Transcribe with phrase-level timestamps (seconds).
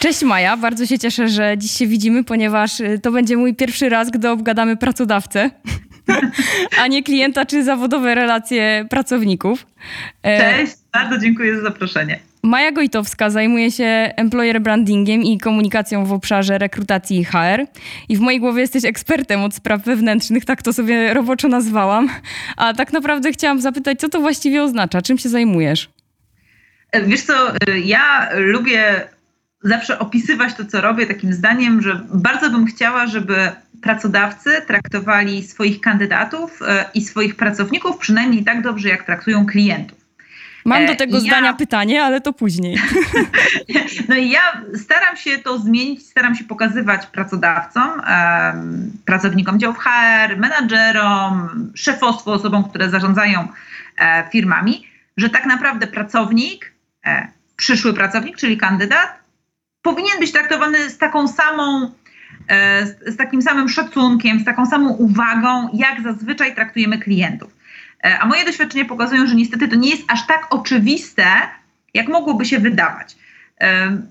[0.00, 3.88] Cześć Maja, bardzo się cieszę, że dziś się widzimy, ponieważ y, to będzie mój pierwszy
[3.88, 5.50] raz, gdy obgadamy pracodawcę,
[6.82, 9.66] a nie klienta czy zawodowe relacje pracowników.
[10.22, 12.18] E, Cześć, bardzo dziękuję za zaproszenie.
[12.42, 13.84] Maja Gojtowska zajmuje się
[14.16, 17.66] employer brandingiem i komunikacją w obszarze rekrutacji i HR.
[18.08, 22.08] I w mojej głowie jesteś ekspertem od spraw wewnętrznych, tak to sobie roboczo nazwałam.
[22.56, 25.02] A tak naprawdę chciałam zapytać, co to właściwie oznacza?
[25.02, 25.90] Czym się zajmujesz?
[26.92, 29.08] E, wiesz co, e, ja lubię
[29.62, 33.50] zawsze opisywać to, co robię, takim zdaniem, że bardzo bym chciała, żeby
[33.82, 40.00] pracodawcy traktowali swoich kandydatów e, i swoich pracowników przynajmniej tak dobrze, jak traktują klientów.
[40.64, 41.20] Mam do tego ja...
[41.20, 42.76] zdania pytanie, ale to później.
[44.08, 44.40] No i ja
[44.74, 47.90] staram się to zmienić, staram się pokazywać pracodawcom,
[49.04, 53.48] pracownikom działów HR, menadżerom, szefostwu, osobom, które zarządzają
[53.98, 56.72] e, firmami, że tak naprawdę pracownik,
[57.06, 59.19] e, przyszły pracownik, czyli kandydat,
[59.82, 61.90] powinien być traktowany z taką samą,
[62.48, 67.56] e, z takim samym szacunkiem, z taką samą uwagą, jak zazwyczaj traktujemy klientów.
[68.04, 71.24] E, a moje doświadczenia pokazują, że niestety to nie jest aż tak oczywiste,
[71.94, 73.16] jak mogłoby się wydawać.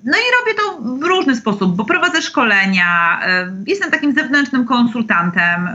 [0.04, 3.20] No i robię to w różny sposób, bo prowadzę szkolenia,
[3.68, 5.70] jestem takim zewnętrznym konsultantem,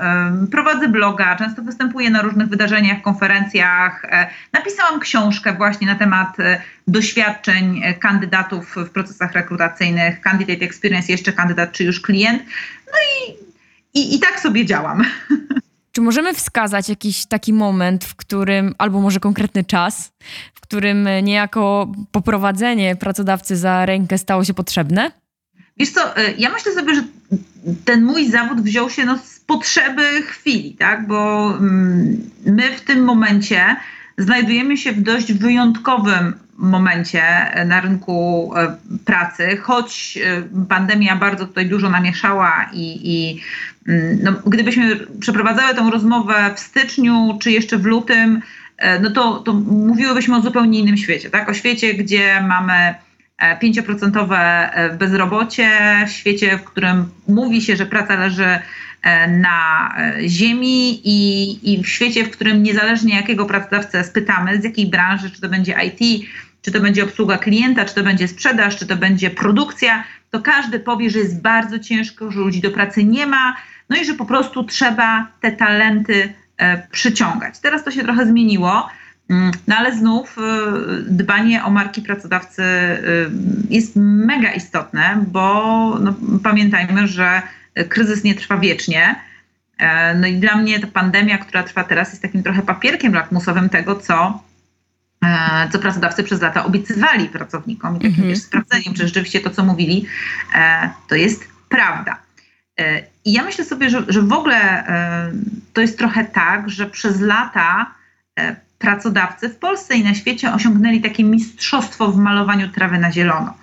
[0.50, 4.05] prowadzę bloga, często występuję na różnych wydarzeniach, konferencjach.
[4.05, 11.12] E, napisałam książkę właśnie na temat e, doświadczeń e, kandydatów w procesach rekrutacyjnych, Candidate Experience,
[11.12, 12.42] jeszcze kandydat czy już klient.
[12.86, 13.34] No i,
[14.00, 15.05] i, i tak sobie działam.
[15.95, 20.12] Czy możemy wskazać jakiś taki moment, w którym, albo może konkretny czas,
[20.55, 25.11] w którym niejako poprowadzenie pracodawcy za rękę stało się potrzebne?
[25.77, 27.03] Wiesz co, y, ja myślę sobie, że
[27.84, 31.06] ten mój zawód wziął się no, z potrzeby chwili, tak?
[31.06, 33.77] Bo mm, my w tym momencie
[34.19, 37.23] znajdujemy się w dość wyjątkowym momencie
[37.67, 43.41] na rynku e, pracy, choć e, pandemia bardzo tutaj dużo namieszała i, i
[43.89, 48.41] mm, no, gdybyśmy przeprowadzały tę rozmowę w styczniu czy jeszcze w lutym,
[48.79, 51.48] e, no to, to mówiłybyśmy o zupełnie innym świecie, tak?
[51.48, 52.95] O świecie, gdzie mamy
[53.63, 55.70] 5% bezrobocie,
[56.09, 58.59] w świecie, w którym mówi się, że praca leży
[59.29, 59.95] na
[60.27, 65.41] ziemi i, i w świecie, w którym niezależnie jakiego pracodawcę spytamy, z jakiej branży, czy
[65.41, 66.27] to będzie IT,
[66.64, 70.80] czy to będzie obsługa klienta, czy to będzie sprzedaż, czy to będzie produkcja, to każdy
[70.80, 73.57] powie, że jest bardzo ciężko, że ludzi do pracy nie ma,
[73.89, 77.58] no i że po prostu trzeba te talenty e, przyciągać.
[77.58, 78.89] Teraz to się trochę zmieniło.
[79.30, 80.42] Mm, no ale znów e,
[81.08, 82.98] dbanie o marki pracodawcy e,
[83.70, 87.42] jest mega istotne, bo no, pamiętajmy, że
[87.89, 89.14] kryzys nie trwa wiecznie.
[90.20, 93.96] No i dla mnie ta pandemia, która trwa teraz, jest takim trochę papierkiem lakmusowym tego,
[93.96, 94.54] co E,
[95.73, 98.36] co pracodawcy przez lata obiecywali pracownikom i takim -hmm.
[98.36, 100.07] sprawdzeniem, czy rzeczywiście to, co mówili,
[100.55, 102.18] e, to jest prawda.
[102.79, 104.84] E, I ja myślę sobie, że, że w ogóle
[105.73, 107.90] to jest trochę tak, że przez lata
[108.79, 113.55] pracodawcy w Polsce i na świecie osiągnęli takie mistrzostwo w malowaniu trawy na zielono.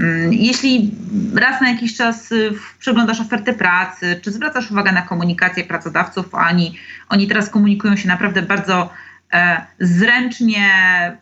[0.00, 0.94] Mm, jeśli
[1.34, 2.34] raz na jakiś czas
[2.78, 8.42] przeglądasz ofertę pracy, czy zwracasz uwagę na komunikację pracodawców, oni, oni teraz komunikują się naprawdę
[8.42, 9.07] bardzo E,
[9.80, 10.70] zręcznie,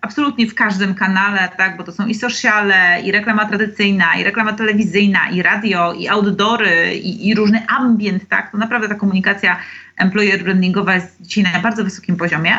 [0.01, 4.53] absolutnie w każdym kanale, tak, bo to są i sociale, i reklama tradycyjna, i reklama
[4.53, 9.57] telewizyjna, i radio, i outdoory, i, i różny ambient, tak, to naprawdę ta komunikacja
[9.97, 12.59] employer brandingowa jest dzisiaj na bardzo wysokim poziomie.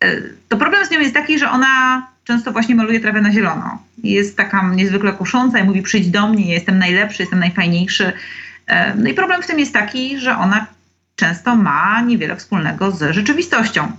[0.00, 0.16] E,
[0.48, 3.82] to problem z nią jest taki, że ona często właśnie maluje trawę na zielono.
[3.98, 8.12] Jest taka niezwykle kusząca i mówi przyjdź do mnie, jestem najlepszy, jestem najfajniejszy.
[8.66, 10.66] E, no i problem w tym jest taki, że ona
[11.16, 13.92] często ma niewiele wspólnego z rzeczywistością.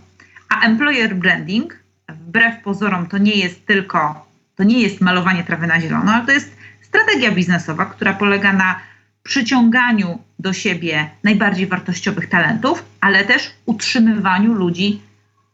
[0.50, 1.80] A employer branding,
[2.10, 6.32] wbrew pozorom, to nie jest tylko, to nie jest malowanie trawy na zielono, ale to
[6.32, 8.80] jest strategia biznesowa, która polega na
[9.24, 15.02] przyciąganiu do siebie najbardziej wartościowych talentów, ale też utrzymywaniu ludzi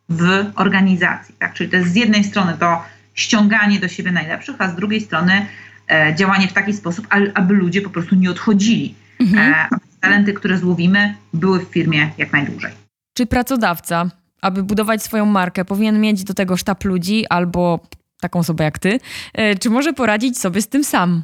[0.10, 1.36] w organizacji.
[1.40, 1.54] Tak?
[1.54, 2.84] Czyli to jest z jednej strony to
[3.14, 5.46] ściąganie do siebie najlepszych, a z drugiej strony
[5.92, 8.96] e, działanie w taki sposób, aby ludzie po prostu nie odchodzili.
[9.20, 9.54] Mhm.
[9.54, 12.72] E, aby talenty, które złowimy, były w firmie jak najdłużej.
[13.18, 14.10] Czy pracodawca
[14.46, 17.80] aby budować swoją markę, powinien mieć do tego sztab ludzi albo
[18.22, 19.00] taką osobę jak ty,
[19.34, 21.24] e, czy może poradzić sobie z tym sam?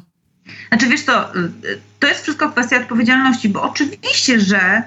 [0.68, 1.50] Znaczy wiesz to, y,
[1.98, 4.82] to jest wszystko kwestia odpowiedzialności, bo oczywiście, że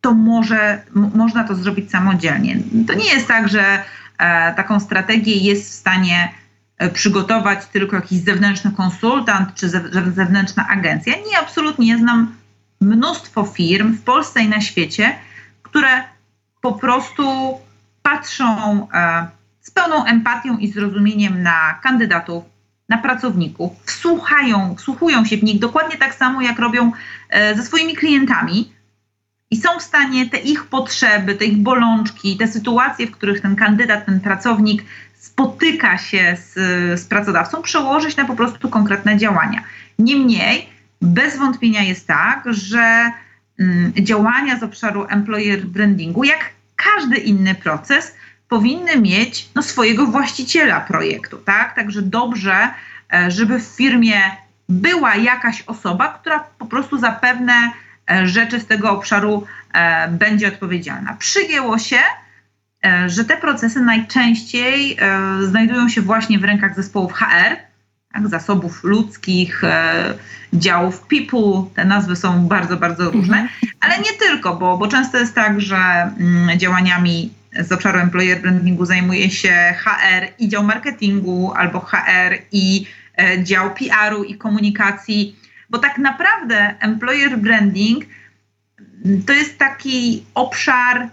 [0.00, 2.58] to może, można to zrobić samodzielnie.
[2.86, 3.82] To nie jest tak, że
[4.18, 6.34] e, taką strategię jest w stanie
[6.78, 9.68] e, przygotować tylko jakiś zewnętrzny konsultant czy
[10.14, 11.14] zewnętrzna agencja.
[11.30, 11.98] Nie, absolutnie.
[11.98, 12.34] Znam
[12.80, 15.14] mnóstwo firm w Polsce i na świecie,
[15.62, 16.04] które
[16.60, 17.54] po prostu
[18.02, 19.26] patrzą e,
[19.60, 22.44] z pełną empatią i zrozumieniem na kandydatów,
[22.88, 26.92] na pracowników, wsłuchają, wsłuchują się w nich dokładnie tak samo, jak robią
[27.30, 28.72] e, ze swoimi klientami
[29.50, 33.56] i są w stanie te ich potrzeby, te ich bolączki, te sytuacje, w których ten
[33.56, 36.54] kandydat, ten pracownik spotyka się z,
[37.00, 39.62] z pracodawcą, przełożyć na po prostu konkretne działania.
[39.98, 40.68] Niemniej,
[41.02, 43.10] bez wątpienia jest tak, że
[43.58, 46.50] mm, działania z obszaru employer brandingu, jak
[46.84, 48.14] każdy inny proces,
[48.48, 51.74] powinny mieć no, swojego właściciela projektu, tak?
[51.74, 52.68] Także dobrze,
[53.12, 54.20] e, żeby w firmie
[54.68, 57.52] była jakaś osoba, która po prostu zapewne
[58.10, 61.16] e, rzeczy z tego obszaru e, będzie odpowiedzialna.
[61.18, 61.98] Przyjęło się,
[63.06, 64.96] że te procesy najczęściej
[65.42, 67.56] znajdują się właśnie w rękach zespołów HR,
[68.12, 69.62] tak, zasobów ludzkich,
[70.52, 71.64] działów people.
[71.74, 73.48] Te nazwy są bardzo, bardzo różne, mhm.
[73.80, 78.84] ale nie tylko, bo, bo często jest tak, że mm, działaniami z obszaru employer brandingu
[78.84, 82.86] zajmuje się HR i dział marketingu, albo HR i
[83.18, 85.36] e, dział PR-u i komunikacji,
[85.70, 88.04] bo tak naprawdę employer branding
[89.04, 91.08] mm, to jest taki obszar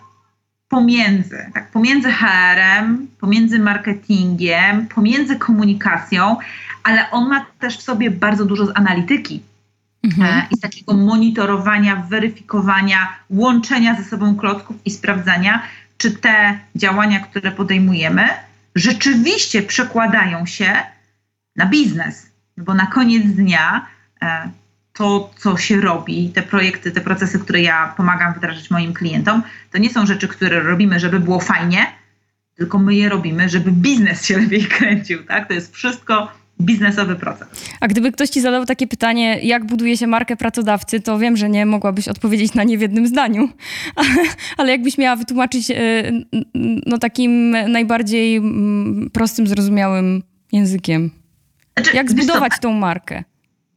[0.69, 6.37] pomiędzy, tak, pomiędzy HR-em, pomiędzy marketingiem, pomiędzy komunikacją,
[6.83, 9.43] ale on ma też w sobie bardzo dużo z analityki.
[10.03, 10.37] Mhm.
[10.37, 15.63] E, I z takiego monitorowania, weryfikowania, łączenia ze sobą klocków i sprawdzania,
[15.97, 18.27] czy te działania, które podejmujemy,
[18.75, 20.73] rzeczywiście przekładają się
[21.55, 22.29] na biznes.
[22.57, 23.85] Bo na koniec dnia
[24.21, 24.49] e,
[24.97, 29.77] to, co się robi, te projekty, te procesy, które ja pomagam wdrażać moim klientom, to
[29.77, 31.87] nie są rzeczy, które robimy, żeby było fajnie,
[32.55, 35.23] tylko my je robimy, żeby biznes się lepiej kręcił.
[35.23, 35.47] Tak?
[35.47, 37.47] To jest wszystko biznesowy proces.
[37.79, 41.49] A gdyby ktoś ci zadał takie pytanie, jak buduje się markę pracodawcy, to wiem, że
[41.49, 43.49] nie mogłabyś odpowiedzieć na nie w jednym zdaniu,
[44.57, 45.75] ale jakbyś miała wytłumaczyć e,
[46.85, 51.11] no, takim najbardziej mm, prostym, zrozumiałym językiem.
[51.77, 53.23] Znaczy, jak zbudować tą markę?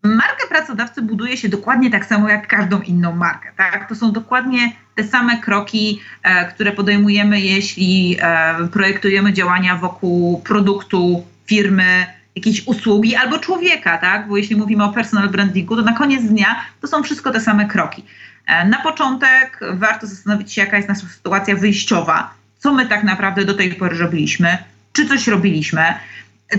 [0.02, 3.52] Markę pracodawcy buduje się dokładnie tak samo jak każdą inną markę.
[3.56, 3.88] Tak?
[3.88, 11.26] To są dokładnie te same kroki, e, które podejmujemy, jeśli e, projektujemy działania wokół produktu,
[11.46, 12.06] firmy,
[12.36, 14.28] jakiejś usługi albo człowieka, tak?
[14.28, 17.66] Bo jeśli mówimy o personal brandingu, to na koniec dnia to są wszystko te same
[17.66, 18.04] kroki.
[18.46, 23.44] E, na początek warto zastanowić się, jaka jest nasza sytuacja wyjściowa, co my tak naprawdę
[23.44, 24.58] do tej pory robiliśmy,
[24.92, 25.84] czy coś robiliśmy,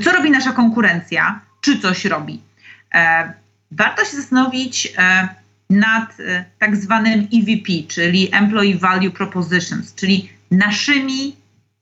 [0.03, 2.50] co robi nasza konkurencja, czy coś robi.
[2.93, 3.33] E,
[3.71, 5.27] warto się zastanowić e,
[5.69, 6.17] nad
[6.59, 11.35] tak zwanym EVP, czyli Employee Value Propositions, czyli naszymi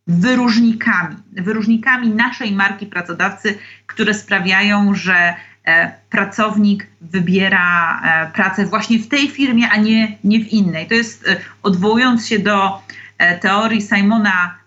[0.09, 3.57] wyróżnikami, wyróżnikami naszej marki pracodawcy,
[3.87, 5.33] które sprawiają, że
[5.65, 10.87] e, pracownik wybiera e, pracę właśnie w tej firmie, a nie, nie w innej.
[10.87, 12.81] To jest, e, odwołując się do
[13.41, 14.58] teorii Simona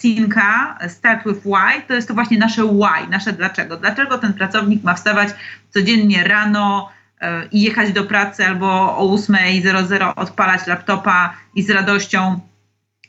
[0.00, 3.76] Sinka, Start with Why, to jest to właśnie nasze why, nasze dlaczego.
[3.76, 5.28] Dlaczego ten pracownik ma wstawać
[5.70, 6.90] codziennie rano
[7.52, 12.40] i jechać do pracy albo o 8.00 odpalać laptopa i z radością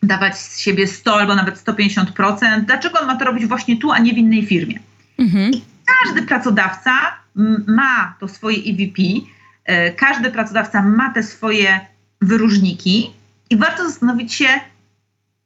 [0.03, 2.65] dawać z siebie 100 albo nawet 150%.
[2.65, 4.79] Dlaczego on ma to robić właśnie tu, a nie w innej firmie?
[5.19, 5.51] Mhm.
[5.51, 5.61] I
[6.03, 6.91] każdy pracodawca
[7.67, 9.01] ma to swoje EVP,
[9.65, 11.79] e, każdy pracodawca ma te swoje
[12.21, 13.11] wyróżniki
[13.49, 14.47] i warto zastanowić się,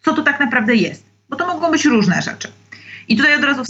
[0.02, 2.52] co to tak naprawdę jest, bo to mogą być różne rzeczy.
[3.08, 3.64] I tutaj od razu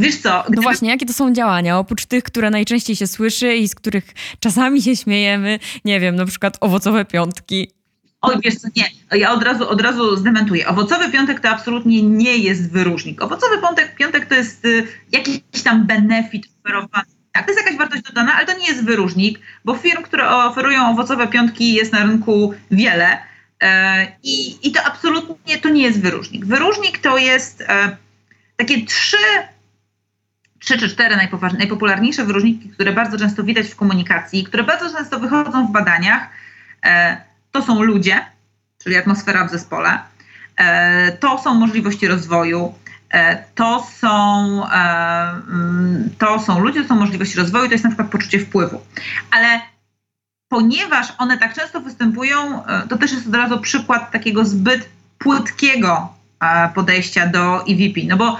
[0.00, 0.30] Wiesz co?
[0.30, 0.56] No gdyby...
[0.56, 1.78] No właśnie, jakie to są działania?
[1.78, 4.04] Oprócz tych, które najczęściej się słyszy i z których
[4.40, 7.70] czasami się śmiejemy, nie wiem, na przykład owocowe piątki.
[8.22, 10.68] Oj, wiesz co, nie, ja od razu, od razu zdementuję.
[10.68, 13.22] Owocowy piątek to absolutnie nie jest wyróżnik.
[13.22, 17.04] Owocowy piątek, piątek to jest y, jakiś tam benefit oferowany.
[17.32, 20.90] Tak, to jest jakaś wartość dodana, ale to nie jest wyróżnik, bo firm, które oferują
[20.90, 23.29] owocowe piątki jest na rynku wiele
[24.22, 26.46] i, i to absolutnie to nie jest wyróżnik.
[26.46, 27.96] Wyróżnik to jest e,
[28.56, 29.16] takie trzy,
[30.58, 31.16] trzy czy cztery
[31.58, 36.28] najpopularniejsze wyróżniki, które bardzo często widać w komunikacji, które bardzo często wychodzą w badaniach.
[36.84, 37.16] E,
[37.52, 38.26] to są ludzie,
[38.84, 39.98] czyli atmosfera w zespole,
[40.56, 42.74] e, to są możliwości rozwoju,
[43.10, 44.08] e, to są,
[44.66, 44.78] e,
[45.48, 48.80] mm, to są ludzie, to są możliwości rozwoju, to jest na przykład poczucie wpływu.
[49.30, 49.60] Ale
[50.50, 54.88] ponieważ one tak często występują, to też jest od razu przykład takiego zbyt
[55.18, 56.08] płytkiego
[56.74, 58.00] podejścia do EVP.
[58.08, 58.38] No bo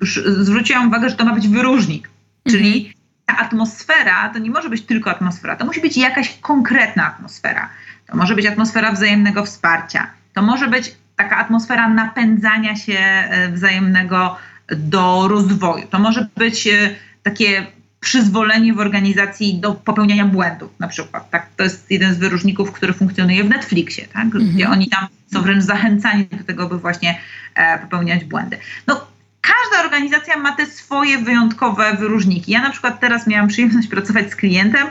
[0.00, 2.10] już zwróciłam uwagę, że to ma być wyróżnik,
[2.48, 2.94] czyli mhm.
[3.26, 7.68] ta atmosfera to nie może być tylko atmosfera, to musi być jakaś konkretna atmosfera.
[8.06, 10.10] To może być atmosfera wzajemnego wsparcia.
[10.34, 14.36] To może być taka atmosfera napędzania się e, wzajemnego
[14.76, 15.86] do rozwoju.
[15.90, 17.66] To może być e, takie
[18.02, 21.30] przyzwolenie w organizacji do popełniania błędów, na przykład.
[21.30, 21.46] Tak?
[21.56, 24.24] To jest jeden z wyróżników, który funkcjonuje w Netflixie, tak?
[24.24, 24.48] Mhm.
[24.48, 27.18] gdzie oni tam są wręcz zachęcani do tego, by właśnie
[27.54, 28.58] e, popełniać błędy.
[28.86, 29.06] No,
[29.40, 32.52] każda organizacja ma te swoje wyjątkowe wyróżniki.
[32.52, 34.86] Ja na przykład teraz miałam przyjemność pracować z klientem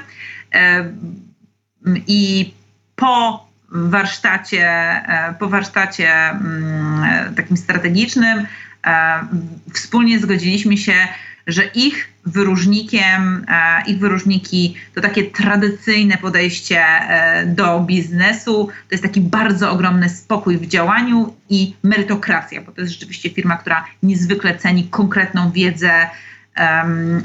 [2.08, 2.54] i
[2.96, 8.48] po warsztacie, e, po warsztacie mm, takim strategicznym
[8.86, 9.20] e,
[9.74, 10.94] wspólnie zgodziliśmy się,
[11.52, 16.86] że ich wyróżnikiem, e, ich wyróżniki to takie tradycyjne podejście
[17.46, 22.94] do biznesu, to jest taki bardzo ogromny spokój w działaniu i merytokracja, bo to jest
[22.94, 26.10] rzeczywiście firma, która niezwykle ceni konkretną wiedzę,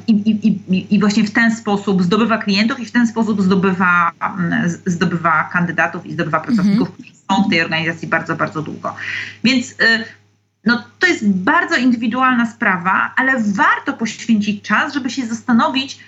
[0.06, 4.70] i, i, I, właśnie w ten sposób zdobywa klientów i w ten sposób zdobywa, mm,
[4.86, 8.94] zdobywa kandydatów i zdobywa pracowników, którzy są w tej organizacji bardzo, bardzo długo.
[9.44, 10.04] Więc y,
[10.66, 15.98] no, to jest bardzo indywidualna sprawa, ale warto poświęcić czas, żeby się zastanowić,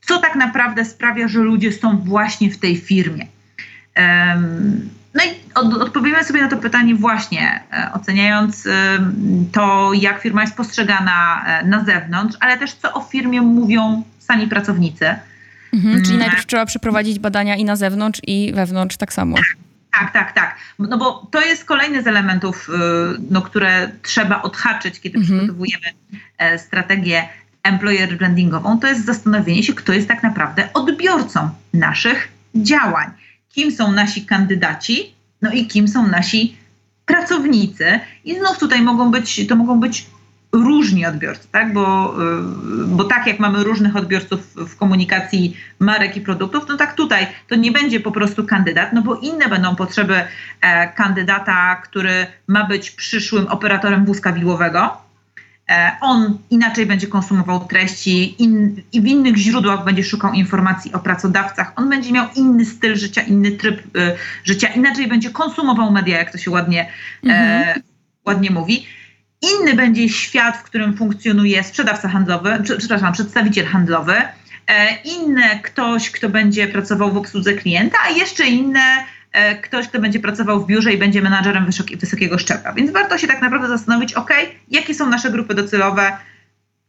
[0.00, 3.26] co tak naprawdę sprawia, że ludzie są właśnie w tej firmie.
[5.14, 8.70] No i od, odpowiemy sobie na to pytanie właśnie, e, oceniając e,
[9.52, 14.48] to, jak firma jest postrzegana e, na zewnątrz, ale też co o firmie mówią sami
[14.48, 15.14] pracownicy.
[15.72, 16.18] Mhm, czyli mm.
[16.18, 19.36] najpierw trzeba przeprowadzić badania i na zewnątrz, i wewnątrz tak samo.
[19.98, 20.56] Tak, tak, tak.
[20.78, 22.70] No bo to jest kolejny z elementów,
[23.30, 25.38] no, które trzeba odhaczyć, kiedy mhm.
[25.38, 25.86] przygotowujemy
[26.58, 27.28] strategię
[27.62, 28.78] employer brandingową.
[28.78, 33.10] To jest zastanowienie się, kto jest tak naprawdę odbiorcą naszych działań
[33.54, 36.56] kim są nasi kandydaci, no i kim są nasi
[37.06, 38.00] pracownicy.
[38.24, 40.06] I znów tutaj mogą być, to mogą być
[40.54, 41.72] różni odbiorcy, tak?
[41.72, 42.14] Bo,
[42.82, 47.26] y, bo tak jak mamy różnych odbiorców w komunikacji marek i produktów, no tak tutaj
[47.48, 50.22] to nie będzie po prostu kandydat, no bo inne będą potrzeby
[50.60, 55.04] e, kandydata, który ma być przyszłym operatorem wózka widłowego,
[55.70, 60.98] E, on inaczej będzie konsumował treści in, i w innych źródłach będzie szukał informacji o
[60.98, 61.72] pracodawcach.
[61.76, 66.32] On będzie miał inny styl życia, inny tryb y, życia, inaczej będzie konsumował media, jak
[66.32, 66.88] to się ładnie, e,
[67.22, 67.82] mhm.
[68.26, 68.86] ładnie mówi.
[69.42, 74.14] Inny będzie świat, w którym funkcjonuje sprzedawca handlowy, przepraszam, przedstawiciel handlowy.
[74.66, 79.04] E, inny ktoś, kto będzie pracował w obsłudze klienta, a jeszcze inne
[79.62, 82.72] ktoś, kto będzie pracował w biurze i będzie menadżerem wysoki, wysokiego szczebla.
[82.72, 84.30] Więc warto się tak naprawdę zastanowić, ok,
[84.70, 86.16] jakie są nasze grupy docelowe,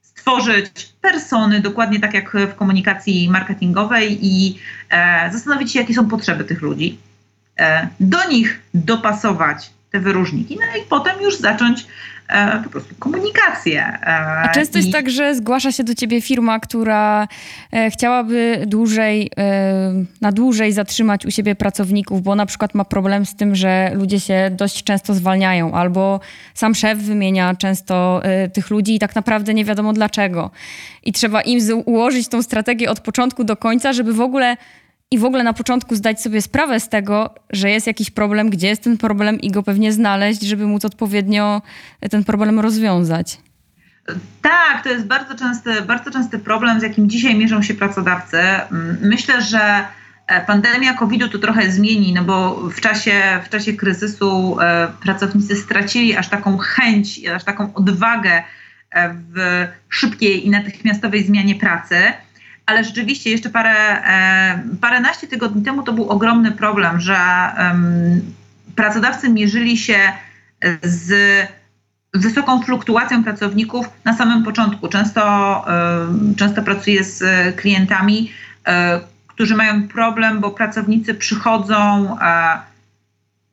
[0.02, 4.60] stworzyć persony, dokładnie tak jak w komunikacji marketingowej i
[4.90, 6.98] e, zastanowić się, jakie są potrzeby tych ludzi.
[7.60, 11.86] E, do nich dopasować te wyróżniki, no i potem już zacząć
[12.28, 13.82] E, po prostu komunikację.
[13.82, 14.08] E,
[14.44, 17.28] A często jest tak, że zgłasza się do ciebie firma, która
[17.72, 19.32] e, chciałaby dłużej,
[20.22, 24.20] na dłużej zatrzymać u siebie pracowników, bo na przykład ma problem z tym, że ludzie
[24.20, 26.20] się dość często zwalniają, albo
[26.54, 28.22] sam szef wymienia często
[28.54, 30.52] tych ludzi i tak naprawdę nie wiadomo dlaczego.
[31.04, 34.58] I trzeba im ułożyć tą strategię od początku do końca, żeby w ogóle
[35.16, 38.68] i w ogóle na początku zdać sobie sprawę z tego, że jest jakiś problem, gdzie
[38.68, 41.62] jest ten problem i go pewnie znaleźć, żeby móc odpowiednio
[42.12, 43.40] ten problem rozwiązać.
[44.42, 48.38] Tak, to jest bardzo częsty, bardzo częsty problem, z jakim dzisiaj mierzą się pracodawcy.
[48.38, 49.86] Mm, myślę, że
[50.28, 55.56] e, pandemia COVID-u to trochę zmieni, no bo w czasie, w czasie kryzysu e, pracownicy
[55.56, 58.44] stracili aż taką chęć, aż taką odwagę
[58.92, 61.96] e, w szybkiej i natychmiastowej zmianie pracy
[62.66, 67.18] ale rzeczywiście jeszcze parę, e, paręnaście tygodni temu to był ogromny problem, że
[68.76, 69.98] pracodawcy mierzyli się
[70.84, 71.14] z
[72.14, 74.88] wysoką fluktuacją pracowników na samym początku.
[74.88, 75.66] Często,
[76.38, 77.24] często pracuję z
[77.56, 78.32] klientami,
[78.68, 81.76] e, którzy mają problem, bo pracownicy przychodzą
[82.20, 82.60] e,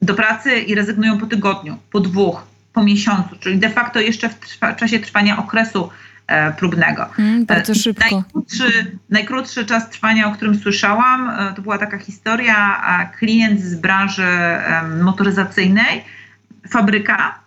[0.03, 4.35] do pracy i rezygnują po tygodniu, po dwóch, po miesiącu, czyli de facto jeszcze w,
[4.35, 5.91] trwa, czasie trwania okresu
[6.59, 7.07] próbnego.
[7.19, 8.15] Mm, bardzo szybko.
[8.15, 12.83] Najkrótszy, najkrótszy czas trwania, o którym słyszałam, e, to była taka historia,
[13.19, 14.27] klient z branży
[15.03, 16.05] motoryzacyjnej,
[16.69, 17.43] fabryka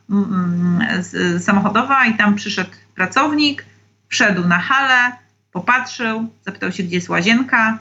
[1.40, 3.66] samochodowa i tam przyszedł pracownik,
[4.08, 5.12] wszedł na halę,
[5.52, 7.80] popatrzył, zapytał się, gdzie jest łazienka,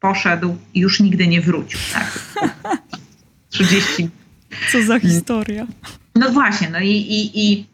[0.00, 1.80] poszedł i już nigdy nie wrócił.
[1.92, 2.18] Tak?
[3.50, 4.10] 30.
[4.72, 5.66] Co za historia.
[6.14, 7.66] No właśnie, no i, i, i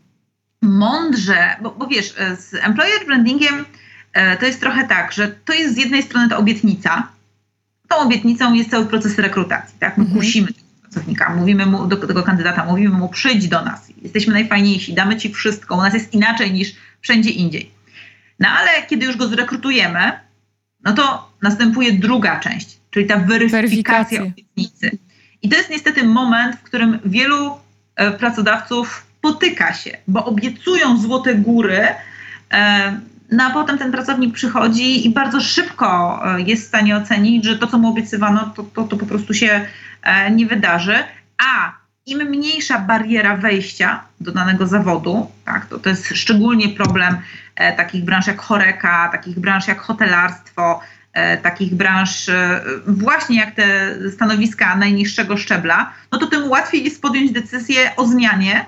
[0.63, 3.65] mądrze, bo, bo wiesz, e, z employer brandingiem
[4.13, 7.09] e, to jest trochę tak, że to jest z jednej strony ta obietnica.
[7.89, 9.99] Tą obietnicą jest cały proces rekrutacji, tak?
[9.99, 10.21] My mhm.
[10.21, 14.95] kusimy tego pracownika, mówimy mu do tego kandydata, mówimy mu przyjdź do nas, jesteśmy najfajniejsi,
[14.95, 17.71] damy ci wszystko, u nas jest inaczej niż wszędzie indziej.
[18.41, 20.13] No ale kiedy już go zrekrutujemy,
[20.85, 24.99] no to następuje druga część, czyli ta weryfikacja obietnicy.
[25.43, 27.57] I to jest niestety moment, w którym wielu
[27.97, 31.87] e, pracodawców potyka się, bo obiecują złote góry,
[32.53, 33.01] e,
[33.33, 37.59] no a potem ten pracownik przychodzi i bardzo szybko e, jest w stanie ocenić, że
[37.59, 39.67] to, co mu obiecywano, to, to, to po prostu się
[40.03, 40.95] e, nie wydarzy.
[41.39, 41.73] A
[42.07, 47.17] im mniejsza bariera wejścia do danego zawodu, tak, to, to jest szczególnie problem
[47.57, 50.81] e, takich branż jak choreka, takich branż jak hotelarstwo,
[51.13, 57.03] e, takich branż e, właśnie jak te stanowiska najniższego szczebla, no to tym łatwiej jest
[57.03, 58.65] podjąć decyzję o zmianie,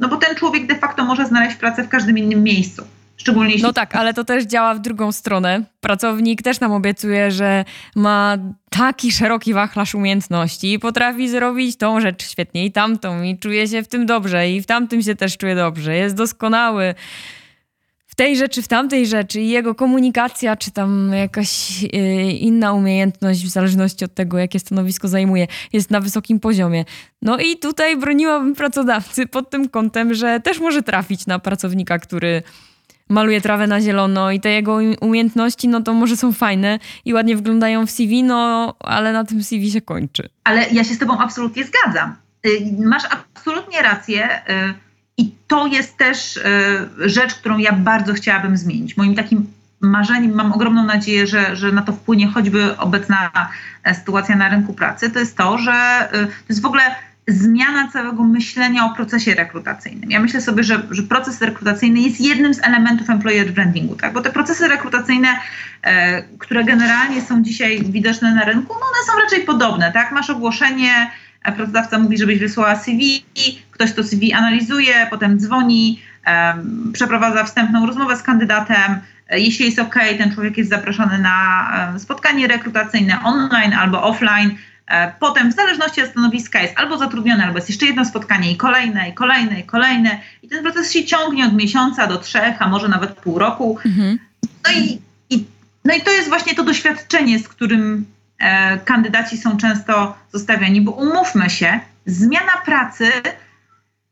[0.00, 2.84] no bo ten człowiek de facto może znaleźć pracę w każdym innym miejscu.
[3.16, 3.66] Szczególnie jeśli...
[3.66, 5.62] No tak, ale to też działa w drugą stronę.
[5.80, 7.64] Pracownik też nam obiecuje, że
[7.96, 8.36] ma
[8.70, 13.82] taki szeroki wachlarz umiejętności i potrafi zrobić tą rzecz świetnie i tamtą i czuje się
[13.82, 15.96] w tym dobrze i w tamtym się też czuje dobrze.
[15.96, 16.94] Jest doskonały
[18.14, 23.44] w tej rzeczy, w tamtej rzeczy i jego komunikacja, czy tam jakaś yy, inna umiejętność,
[23.44, 26.84] w zależności od tego, jakie stanowisko zajmuje, jest na wysokim poziomie.
[27.22, 32.42] No i tutaj broniłabym pracodawcy pod tym kątem, że też może trafić na pracownika, który
[33.08, 37.36] maluje trawę na zielono i te jego umiejętności, no to może są fajne i ładnie
[37.36, 40.28] wyglądają w CV, no ale na tym CV się kończy.
[40.44, 42.16] Ale ja się z tobą absolutnie zgadzam.
[42.46, 44.74] Y, masz absolutnie rację y,
[45.18, 46.42] i to jest też y,
[46.98, 48.96] rzecz, którą ja bardzo chciałabym zmienić.
[48.96, 49.46] Moim takim
[49.80, 53.30] marzeniem, mam ogromną nadzieję, że, że na to wpłynie choćby obecna
[53.84, 56.82] e, sytuacja na rynku pracy, to jest to, że to jest w ogóle
[57.28, 60.10] zmiana całego myślenia o procesie rekrutacyjnym.
[60.10, 64.12] Ja myślę sobie, że, że proces rekrutacyjny jest jednym z elementów employer brandingu, tak?
[64.12, 65.28] bo te procesy rekrutacyjne,
[65.82, 69.92] e, które generalnie są dzisiaj widoczne na rynku, no one są raczej podobne.
[69.92, 70.12] Tak?
[70.12, 71.10] Masz ogłoszenie,
[71.52, 73.24] pracodawca mówi, żebyś wysłała CV,
[73.70, 76.02] ktoś to CV analizuje, potem dzwoni,
[76.92, 78.98] przeprowadza wstępną rozmowę z kandydatem,
[79.28, 85.12] e, jeśli jest OK, ten człowiek jest zaproszony na spotkanie rekrutacyjne online albo offline, E,
[85.20, 89.08] potem, w zależności od stanowiska, jest albo zatrudniony, albo jest jeszcze jedno spotkanie i kolejne,
[89.08, 90.20] i kolejne, i kolejne.
[90.42, 93.78] I ten proces się ciągnie od miesiąca do trzech, a może nawet pół roku.
[93.86, 94.18] Mhm.
[94.42, 95.44] No, i, i,
[95.84, 98.06] no i to jest właśnie to doświadczenie, z którym
[98.84, 103.12] kandydaci są często zostawiani, bo umówmy się, zmiana pracy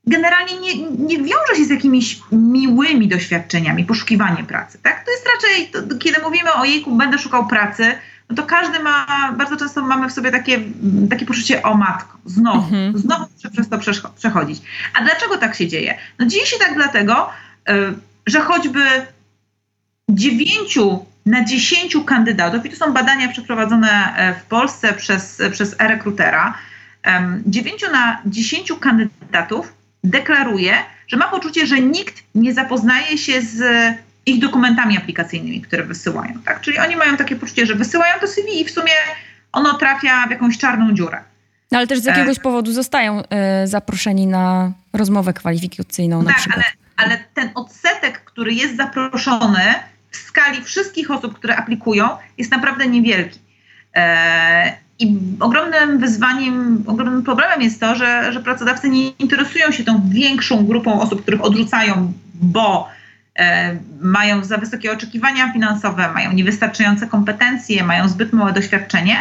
[0.06, 4.78] generalnie nie, nie wiąże się z jakimiś miłymi doświadczeniami, poszukiwanie pracy.
[4.82, 5.04] Tak?
[5.04, 7.94] To jest raczej, to, kiedy mówimy o jejku, będę szukał pracy,
[8.28, 9.06] no to każdy ma,
[9.38, 10.60] bardzo często mamy w sobie takie,
[11.10, 12.98] takie poczucie, o matko, znowu, mhm.
[12.98, 13.78] znowu muszę przez to
[14.16, 14.62] przechodzić.
[14.94, 15.98] A dlaczego tak się dzieje?
[16.18, 17.30] No dzieje się tak dlatego,
[17.68, 17.72] y,
[18.26, 18.80] że choćby
[20.08, 26.54] dziewięciu na dziesięciu kandydatów, i to są badania przeprowadzone e, w Polsce przez, przez e-rekrutera,
[27.46, 30.74] dziewięciu na dziesięciu kandydatów deklaruje,
[31.06, 33.62] że ma poczucie, że nikt nie zapoznaje się z
[34.26, 36.34] ich dokumentami aplikacyjnymi, które wysyłają.
[36.44, 36.60] Tak?
[36.60, 38.92] Czyli oni mają takie poczucie, że wysyłają to CV i w sumie
[39.52, 41.20] ono trafia w jakąś czarną dziurę.
[41.70, 42.40] No, ale też z jakiegoś e...
[42.40, 46.64] powodu zostają e, zaproszeni na rozmowę kwalifikacyjną tak, na przykład.
[46.96, 49.74] Ale, ale ten odsetek, który jest zaproszony
[50.12, 53.38] w skali wszystkich osób, które aplikują, jest naprawdę niewielki.
[53.94, 60.08] E, I ogromnym wyzwaniem, ogromnym problemem jest to, że, że pracodawcy nie interesują się tą
[60.08, 62.88] większą grupą osób, których odrzucają, bo
[63.38, 69.16] E, mają za wysokie oczekiwania finansowe, mają niewystarczające kompetencje, mają zbyt małe doświadczenie,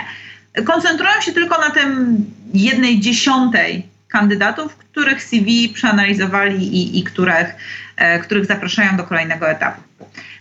[0.65, 2.17] koncentrują się tylko na tym
[2.53, 7.55] jednej dziesiątej kandydatów, których CV przeanalizowali i, i których,
[7.97, 9.81] e, których zapraszają do kolejnego etapu.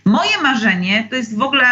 [0.05, 1.65] Moje marzenie to jest w ogóle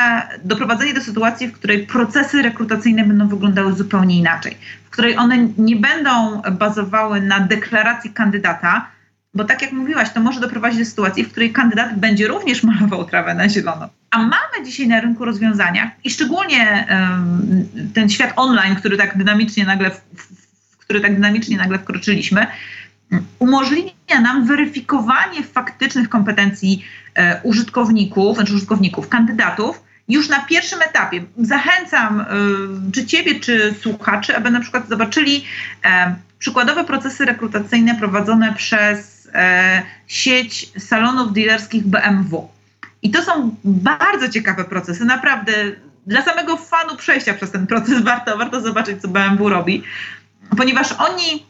[0.44, 5.76] doprowadzenie do sytuacji, w której procesy rekrutacyjne będą wyglądały zupełnie inaczej, w której one nie
[5.76, 8.88] będą bazowały na deklaracji kandydata,
[9.34, 13.06] bo tak jak mówiłaś, to może doprowadzić do sytuacji, w której kandydat będzie również malował
[13.06, 13.90] trawę na zielono.
[14.12, 16.88] A mamy dzisiaj na rynku rozwiązania i szczególnie
[17.94, 19.92] ten świat online, który tak dynamicznie nagle,
[20.72, 22.48] w który tak dynamicznie nagle wkroczyliśmy,
[23.40, 31.24] umożliwia nam weryfikowanie faktycznych kompetencji e, użytkowników, znaczy użytkowników, kandydatów już na pierwszym etapie.
[31.38, 32.26] Zachęcam e,
[32.94, 35.46] czy ciebie, czy słuchaczy, aby na przykład zobaczyli
[35.86, 42.48] e, przykładowe procesy rekrutacyjne prowadzone przez e, sieć salonów dealerskich BMW.
[43.02, 45.52] I to są bardzo ciekawe procesy, naprawdę.
[46.08, 49.84] Dla samego fanu przejścia przez ten proces warto, warto zobaczyć, co BMW robi,
[50.58, 51.46] ponieważ oni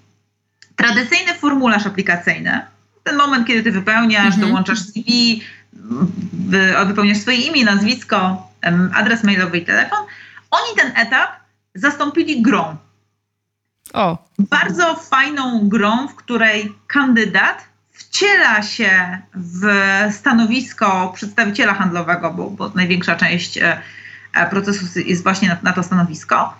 [0.79, 2.61] tradycyjny formularz aplikacyjny,
[3.03, 4.47] ten moment, kiedy ty wypełniasz, mhm.
[4.47, 5.41] dołączasz CV,
[6.33, 8.47] wy, wypełniasz swoje imię, nazwisko,
[8.93, 9.99] adres mailowy i telefon,
[10.51, 11.29] oni ten etap
[11.75, 12.75] zastąpili grą.
[13.93, 14.27] O.
[14.39, 19.67] Bardzo fajną grą, w której kandydat wciela się w
[20.11, 23.81] stanowisko przedstawiciela handlowego, bo, bo największa część e,
[24.33, 26.53] e, procesu jest właśnie na, na, to stanowisko.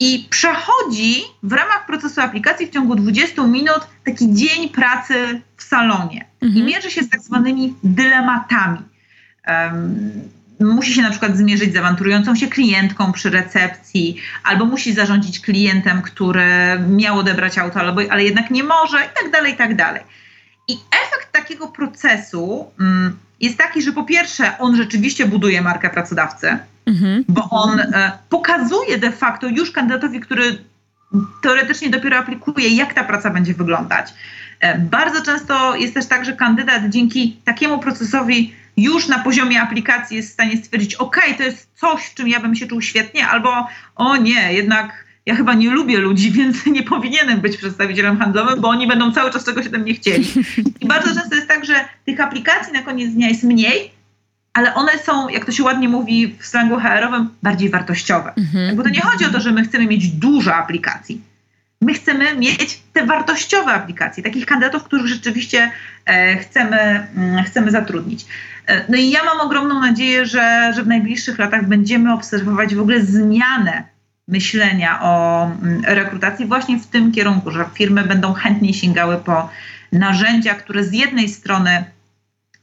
[0.00, 6.24] I przechodzi w ramach procesu aplikacji w ciągu 20 minut taki dzień pracy w salonie
[6.42, 6.62] mhm.
[6.62, 8.78] i mierzy się z tak zwanymi dylematami.
[9.48, 10.30] Um,
[10.60, 16.02] musi się na przykład zmierzyć z awanturującą się klientką przy recepcji, albo musi zarządzić klientem,
[16.02, 20.02] który miał odebrać auto, albo, ale jednak nie może, i tak dalej, i tak dalej.
[20.68, 26.58] I efekt takiego procesu mm, jest taki, że po pierwsze, on rzeczywiście buduje markę pracodawcy,
[26.86, 27.24] mhm.
[27.28, 30.58] bo on e, pokazuje de facto już kandydatowi, który
[31.42, 34.14] teoretycznie dopiero aplikuje, jak ta praca będzie wyglądać.
[34.60, 40.16] E, bardzo często jest też tak, że kandydat dzięki takiemu procesowi już na poziomie aplikacji
[40.16, 43.28] jest w stanie stwierdzić, ok, to jest coś, w czym ja bym się czuł świetnie,
[43.28, 48.60] albo o nie, jednak ja chyba nie lubię ludzi, więc nie powinienem być przedstawicielem handlowym,
[48.60, 50.28] bo oni będą cały czas czegoś ode mnie chcieli.
[50.80, 53.90] I bardzo często jest tak, że tych aplikacji na koniec dnia jest mniej,
[54.56, 58.32] ale one są, jak to się ładnie mówi w slangu HR-owym, bardziej wartościowe.
[58.36, 58.76] Mhm.
[58.76, 61.20] Bo to nie chodzi o to, że my chcemy mieć dużo aplikacji.
[61.80, 65.70] My chcemy mieć te wartościowe aplikacje, takich kandydatów, których rzeczywiście
[66.06, 68.26] e, chcemy, mm, chcemy zatrudnić.
[68.66, 72.80] E, no i ja mam ogromną nadzieję, że, że w najbliższych latach będziemy obserwować w
[72.80, 73.82] ogóle zmianę
[74.28, 79.50] myślenia o mm, rekrutacji właśnie w tym kierunku, że firmy będą chętniej sięgały po
[79.92, 81.84] narzędzia, które z jednej strony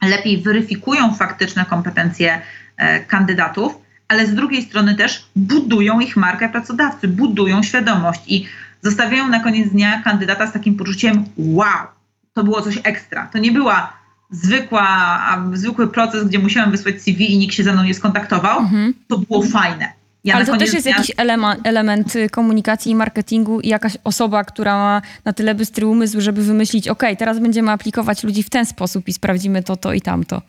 [0.08, 2.40] lepiej weryfikują faktyczne kompetencje
[2.76, 8.46] e, kandydatów, ale z drugiej strony też budują ich markę pracodawcy, budują świadomość i
[8.82, 11.86] zostawiają na koniec dnia kandydata z takim poczuciem wow,
[12.34, 13.28] to było coś ekstra.
[13.32, 13.92] To nie była
[14.30, 15.20] zwykła,
[15.52, 18.58] zwykły proces, gdzie musiałem wysłać CV i nikt się ze mną nie skontaktował.
[18.58, 18.94] Mhm.
[19.08, 19.92] To było fajne.
[20.24, 20.96] Ja Ale to też jest dnia...
[20.96, 26.20] jakiś element, element komunikacji i marketingu i jakaś osoba, która ma na tyle bystry umysł,
[26.20, 30.00] żeby wymyślić, ok, teraz będziemy aplikować ludzi w ten sposób i sprawdzimy to, to i
[30.00, 30.42] tamto.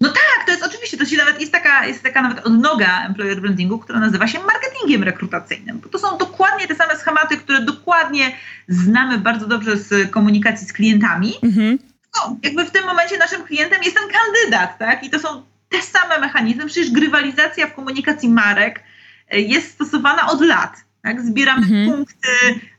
[0.00, 3.40] No tak, to jest oczywiście, to się nawet jest taka, jest taka nawet odnoga employer
[3.40, 5.80] brandingu, która nazywa się marketingiem rekrutacyjnym.
[5.80, 8.32] Bo to są dokładnie te same schematy, które dokładnie
[8.68, 11.34] znamy bardzo dobrze z komunikacji z klientami.
[11.42, 11.78] Mhm.
[12.16, 15.04] No, jakby w tym momencie naszym klientem jest ten kandydat, tak?
[15.04, 16.66] I to są te same mechanizmy.
[16.66, 18.82] Przecież grywalizacja w komunikacji marek
[19.30, 20.76] e, jest stosowana od lat.
[21.02, 21.22] Tak?
[21.22, 21.90] Zbieramy mhm.
[21.90, 22.28] punkty,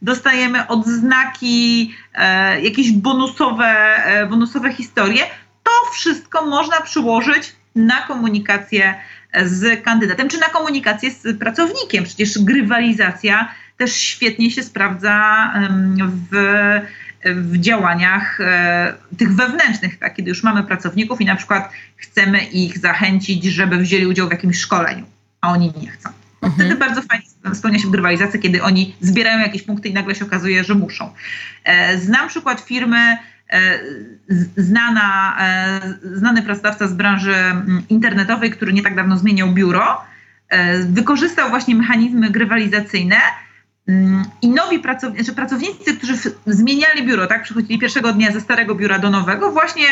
[0.02, 3.66] dostajemy odznaki, e, jakieś bonusowe,
[4.06, 5.24] e, bonusowe historie.
[5.64, 8.96] To wszystko można przyłożyć na komunikację
[9.46, 12.04] z kandydatem, czy na komunikację z pracownikiem.
[12.04, 15.54] Przecież grywalizacja też świetnie się sprawdza
[16.32, 16.36] w
[17.26, 22.78] w działaniach e, tych wewnętrznych, tak, kiedy już mamy pracowników i na przykład chcemy ich
[22.78, 25.06] zachęcić, żeby wzięli udział w jakimś szkoleniu,
[25.42, 26.10] a oni nie chcą.
[26.42, 26.54] No, mhm.
[26.54, 30.64] Wtedy bardzo fajnie spełnia się grywalizacja, kiedy oni zbierają jakieś punkty i nagle się okazuje,
[30.64, 31.14] że muszą.
[31.64, 33.18] E, znam przykład firmy,
[33.50, 33.80] e,
[34.58, 35.38] znana,
[36.14, 40.02] znany pracodawca z branży mm, internetowej, który nie tak dawno zmieniał biuro,
[40.86, 43.16] wykorzystał właśnie mechanizmy grywalizacyjne,
[44.42, 46.14] I nowi pracownicy, znaczy pracownicy, którzy
[46.46, 49.86] zmieniali biuro, tak, przechodzili pierwszego dnia ze starego biura do nowego, właśnie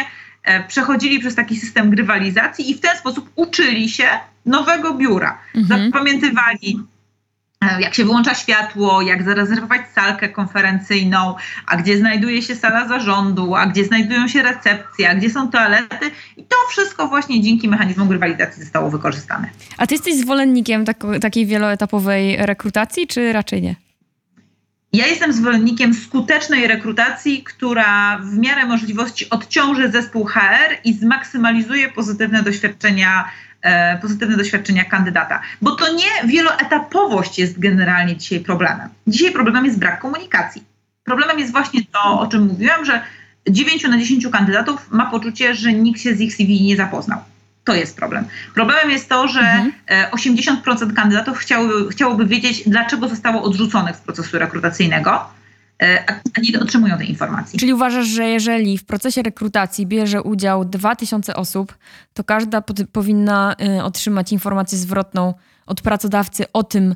[0.43, 4.07] e, przechodzili przez taki system grywalizacji i w ten sposób uczyli się
[4.45, 5.37] nowego biura.
[5.55, 5.85] Mhm.
[5.85, 6.79] Zapamiętywali,
[7.61, 11.35] e, jak się wyłącza światło, jak zarezerwować salkę konferencyjną,
[11.67, 16.11] a gdzie znajduje się sala zarządu, a gdzie znajdują się recepcje, a gdzie są toalety.
[16.37, 19.49] I to wszystko właśnie dzięki mechanizmom grywalizacji zostało wykorzystane.
[19.77, 23.84] A ty jesteś zwolennikiem tak, takiej wieloetapowej rekrutacji, czy raczej nie?
[24.95, 32.43] Ja jestem zwolennikiem skutecznej rekrutacji, która w miarę możliwości odciąży zespół HR i zmaksymalizuje pozytywne
[32.43, 33.31] doświadczenia,
[33.61, 35.41] e, pozytywne doświadczenia kandydata.
[35.61, 38.89] Bo to nie wieloetapowość jest generalnie dzisiaj problemem.
[39.07, 40.63] Dzisiaj problemem jest brak komunikacji.
[41.03, 43.01] Problemem jest właśnie to, o czym mówiłam, że
[43.49, 47.19] 9 na 10 kandydatów ma poczucie, że nikt się z ich CV nie zapoznał.
[47.65, 48.25] To jest problem.
[48.53, 49.71] Problemem jest to, że mhm.
[50.11, 55.25] 80% e, kandydatów chciałoby, chciałoby wiedzieć, dlaczego zostało odrzuconych z procesu rekrutacyjnego,
[55.81, 57.59] e, a nie otrzymują tej informacji.
[57.59, 61.77] Czyli uważasz, że jeżeli w procesie rekrutacji bierze udział 2000 osób,
[62.13, 65.33] to każda powinna y, otrzymać informację zwrotną
[65.65, 66.95] od pracodawcy o tym,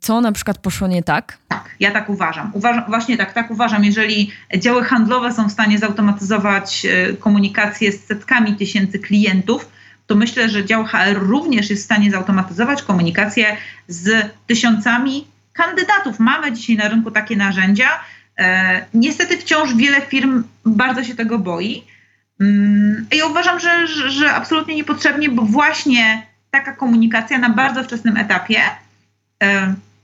[0.00, 1.38] co na przykład poszło nie tak?
[1.48, 2.50] Tak, ja tak uważam.
[2.54, 2.84] uważam.
[2.88, 3.84] Właśnie tak, tak uważam.
[3.84, 9.68] Jeżeli działy handlowe są w stanie zautomatyzować e, komunikację z setkami tysięcy klientów,
[10.06, 13.56] to myślę, że dział HR również jest w stanie zautomatyzować komunikację
[13.88, 16.18] z tysiącami kandydatów.
[16.18, 17.88] Mamy dzisiaj na rynku takie narzędzia.
[18.38, 21.84] E, niestety wciąż wiele firm bardzo się tego boi.
[22.40, 28.16] Mm, I uważam, że, że, że absolutnie niepotrzebnie, bo właśnie taka komunikacja na bardzo wczesnym
[28.16, 28.87] etapie E,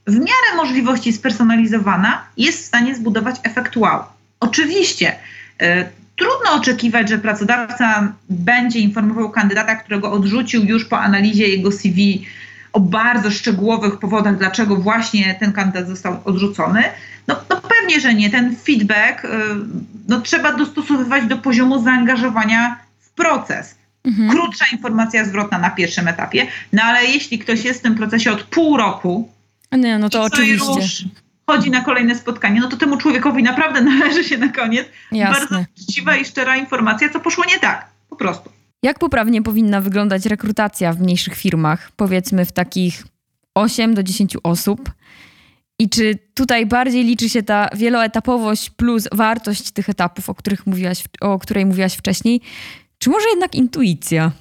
[0.07, 4.03] w miarę możliwości spersonalizowana jest w stanie zbudować efekt wow.
[4.39, 5.15] Oczywiście
[5.59, 12.25] e, trudno oczekiwać, że pracodawca będzie informował kandydata, którego odrzucił już po analizie jego CV
[12.73, 16.83] o bardzo szczegółowych powodach, dlaczego właśnie ten kandydat został odrzucony.
[17.27, 18.29] No, no pewnie, że nie.
[18.29, 19.29] Ten feedback e,
[20.07, 23.75] no, trzeba dostosowywać do poziomu zaangażowania w proces.
[24.05, 24.29] Mhm.
[24.29, 28.43] Krótsza informacja zwrotna na pierwszym etapie, no ale jeśli ktoś jest w tym procesie od
[28.43, 29.29] pół roku,
[29.71, 30.73] nie, no to oczywiście.
[30.81, 31.03] Już
[31.47, 35.39] chodzi na kolejne spotkanie, no to temu człowiekowi naprawdę należy się na koniec Jasne.
[35.39, 38.49] bardzo uczciwa i szczera informacja, co poszło nie tak, po prostu.
[38.83, 43.03] Jak poprawnie powinna wyglądać rekrutacja w mniejszych firmach, powiedzmy w takich
[43.55, 44.91] 8 do 10 osób?
[45.79, 51.03] I czy tutaj bardziej liczy się ta wieloetapowość plus wartość tych etapów, o, których mówiłaś,
[51.21, 52.41] o której mówiłaś wcześniej,
[52.97, 54.31] czy może jednak intuicja?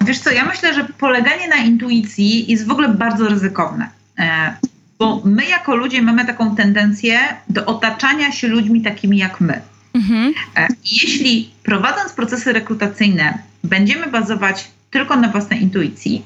[0.00, 3.88] Wiesz co, ja myślę, że poleganie na intuicji jest w ogóle bardzo ryzykowne.
[4.18, 4.56] E,
[4.98, 9.60] bo my jako ludzie mamy taką tendencję do otaczania się ludźmi takimi jak my.
[9.94, 10.34] Mhm.
[10.56, 16.24] E, jeśli prowadząc procesy rekrutacyjne będziemy bazować tylko na własnej intuicji,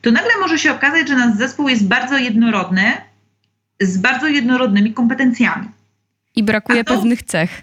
[0.00, 2.92] to nagle może się okazać, że nasz zespół jest bardzo jednorodny,
[3.80, 5.68] z bardzo jednorodnymi kompetencjami.
[6.36, 7.62] I brakuje to, pewnych cech.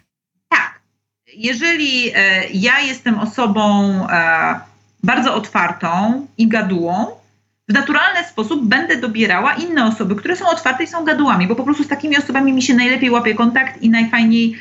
[1.36, 4.60] Jeżeli e, ja jestem osobą e,
[5.04, 7.08] bardzo otwartą i gadułą,
[7.70, 11.64] w naturalny sposób będę dobierała inne osoby, które są otwarte i są gadułami, bo po
[11.64, 14.56] prostu z takimi osobami mi się najlepiej łapie kontakt i najfajniej,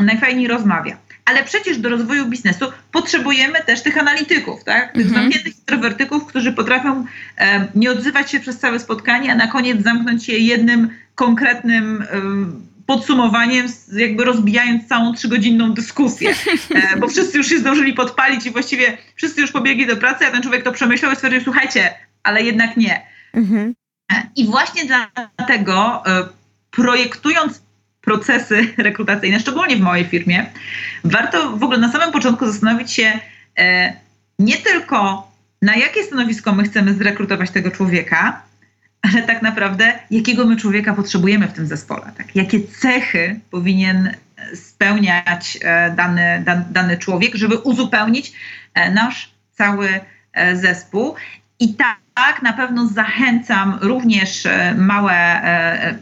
[0.00, 0.96] najfajniej rozmawia.
[1.24, 4.92] Ale przecież do rozwoju biznesu potrzebujemy też tych analityków, tak?
[4.92, 5.22] tych mhm.
[5.22, 7.04] zamkniętych introwertyków, którzy potrafią
[7.74, 12.04] nie odzywać się przez całe spotkanie, a na koniec zamknąć je jednym konkretnym
[12.90, 16.30] podsumowaniem, jakby rozbijając całą trzygodzinną dyskusję,
[16.74, 20.30] e, bo wszyscy już się zdążyli podpalić i właściwie wszyscy już pobiegli do pracy, a
[20.30, 23.06] ten człowiek to przemyślał i stwierdził, słuchajcie, ale jednak nie.
[23.34, 23.74] Mhm.
[24.36, 24.82] I właśnie
[25.36, 26.28] dlatego e,
[26.70, 27.62] projektując
[28.00, 30.46] procesy rekrutacyjne, szczególnie w mojej firmie,
[31.04, 33.18] warto w ogóle na samym początku zastanowić się
[33.58, 33.92] e,
[34.38, 35.30] nie tylko
[35.62, 38.42] na jakie stanowisko my chcemy zrekrutować tego człowieka,
[39.02, 42.36] ale tak naprawdę jakiego my człowieka potrzebujemy w tym zespole, tak?
[42.36, 44.14] jakie cechy powinien
[44.54, 48.32] spełniać e, dany, dany człowiek, żeby uzupełnić
[48.94, 49.88] nasz cały
[50.54, 51.14] zespół.
[51.60, 55.98] I tak, na pewno zachęcam również e, małe, e,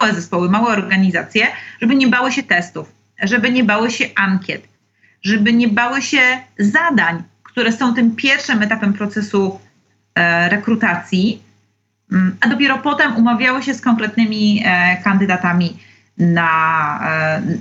[0.00, 1.46] małe zespoły, małe organizacje,
[1.80, 4.68] żeby nie bały się testów, żeby nie bały się ankiet,
[5.22, 6.20] żeby nie bały się
[6.58, 9.60] zadań, które są tym pierwszym etapem procesu
[10.14, 11.42] e, rekrutacji,
[12.40, 14.64] a dopiero potem umawiały się z konkretnymi
[15.04, 15.78] kandydatami
[16.18, 17.00] na,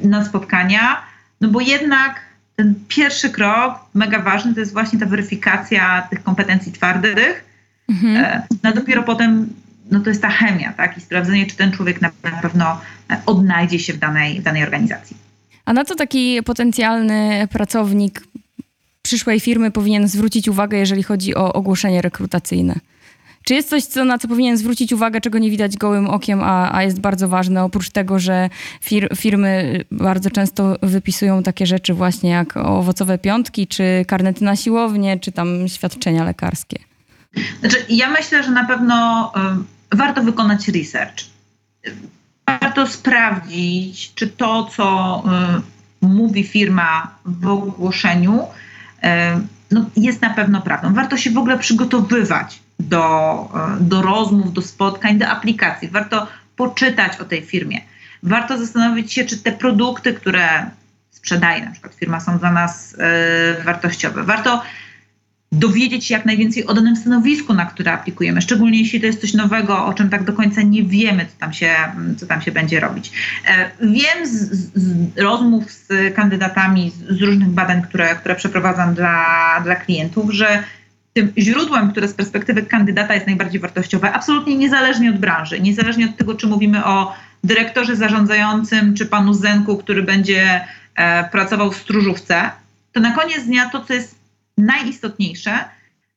[0.03, 1.01] na spotkania,
[1.41, 2.21] no bo jednak
[2.55, 7.45] ten pierwszy krok, mega ważny, to jest właśnie ta weryfikacja tych kompetencji twardych.
[7.89, 8.17] Mhm.
[8.17, 9.49] E, no dopiero potem
[9.91, 10.97] no to jest ta chemia, tak?
[10.97, 12.81] I sprawdzenie, czy ten człowiek na, pewno
[13.25, 15.17] odnajdzie się w danej, w danej organizacji.
[15.65, 18.23] A na co taki potencjalny pracownik
[19.01, 22.75] przyszłej firmy powinien zwrócić uwagę, jeżeli chodzi o ogłoszenie rekrutacyjne?
[23.47, 26.75] Czy jest coś, co, na co powinien zwrócić uwagę, czego nie widać gołym okiem, a,
[26.75, 28.49] a jest bardzo ważne, oprócz tego, że
[28.81, 35.19] fir firmy bardzo często wypisują takie rzeczy właśnie jak owocowe piątki, czy karnety na siłownię,
[35.19, 36.79] czy tam świadczenia lekarskie?
[37.59, 39.31] Znaczy, ja myślę, że na pewno
[39.93, 41.25] y, warto wykonać research.
[42.47, 45.23] Warto sprawdzić, czy to, co
[46.01, 49.07] y, mówi firma w ogłoszeniu, y,
[49.71, 50.93] no, jest na pewno prawdą.
[50.93, 55.89] Warto się w ogóle przygotowywać do, e, do rozmów, do spotkań, do aplikacji.
[55.89, 57.81] Warto poczytać o tej firmie.
[58.23, 60.65] Warto zastanowić się, czy te produkty, które
[61.11, 64.23] sprzedaje na przykład firma, są dla nas y, wartościowe.
[64.23, 64.63] Warto
[65.51, 69.33] dowiedzieć się jak najwięcej o danym stanowisku, na które aplikujemy, szczególnie jeśli to jest coś
[69.33, 71.75] nowego, o czym tak do końca nie wiemy, co tam się,
[72.17, 73.11] co tam się będzie robić.
[73.47, 79.25] E, wiem z, z rozmów z kandydatami, z, z różnych badań, które, które przeprowadzam dla,
[79.63, 80.63] dla klientów, że
[81.17, 86.17] tym źródłem, które z perspektywy kandydata jest najbardziej wartościowe, absolutnie niezależnie od branży, niezależnie od
[86.17, 92.51] tego, czy mówimy o dyrektorze zarządzającym, czy panu Zenku, który będzie e, pracował w stróżówce,
[92.91, 94.15] to na koniec dnia to, co jest
[94.57, 95.51] najistotniejsze,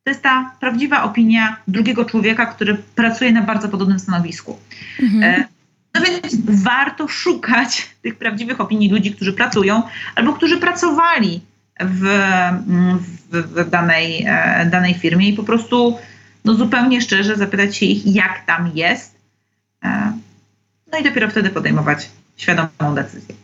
[0.03, 4.59] to jest ta prawdziwa opinia drugiego człowieka, który pracuje na bardzo podobnym stanowisku.
[4.99, 5.23] Mhm.
[5.23, 5.47] E,
[5.93, 9.83] no więc warto szukać tych prawdziwych opinii ludzi, którzy pracują
[10.15, 11.41] albo którzy pracowali
[11.85, 12.01] w,
[13.31, 15.97] w, w danej, e, danej firmie i po prostu
[16.45, 19.15] no, zupełnie szczerze zapytać się ich, jak tam jest.
[19.83, 20.13] E,
[20.91, 23.35] no i dopiero wtedy podejmować świadomą decyzję.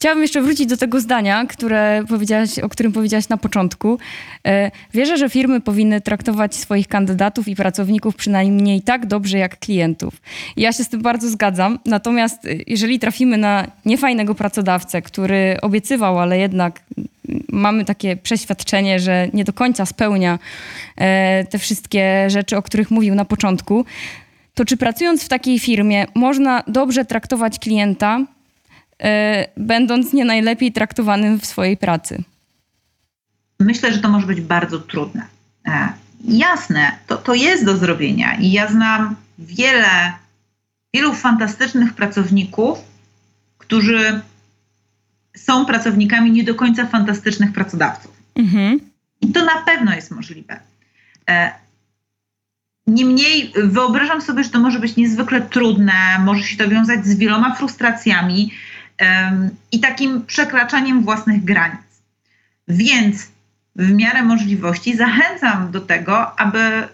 [0.00, 3.98] Chciałabym jeszcze wrócić do tego zdania, które powiedziałaś, o którym powiedziałaś na początku.
[4.46, 10.14] E, wierzę, że firmy powinny traktować swoich kandydatów i pracowników przynajmniej tak dobrze jak klientów.
[10.56, 11.78] ja się z tym bardzo zgadzam.
[11.86, 16.80] Natomiast jeżeli trafimy na niefajnego pracodawcę, który obiecywał, ale jednak
[17.48, 20.38] mamy takie przeświadczenie, że nie do końca spełnia
[20.96, 23.84] e, te wszystkie rzeczy, o których mówił na początku,
[24.54, 28.20] to czy pracując w takiej firmie można dobrze traktować klienta,
[29.02, 32.24] e, będąc nie najlepiej traktowanym w swojej pracy?
[33.60, 35.26] myślę, że to może być bardzo trudne.
[35.66, 35.88] E,
[36.24, 40.12] jasne, to, to jest do zrobienia i ja znam wiele,
[40.94, 42.78] wielu fantastycznych pracowników,
[43.58, 44.20] którzy
[45.36, 48.12] są pracownikami nie do końca fantastycznych pracodawców.
[48.36, 48.80] Mhm.
[49.20, 50.60] I to na pewno jest możliwe.
[51.30, 51.52] E,
[52.86, 57.54] niemniej wyobrażam sobie, że to może być niezwykle trudne, może się to wiązać z wieloma
[57.54, 58.50] frustracjami
[59.72, 61.80] i takim przekraczaniem własnych granic.
[62.68, 63.28] Więc
[63.76, 66.88] w miarę możliwości zachęcam do tego, aby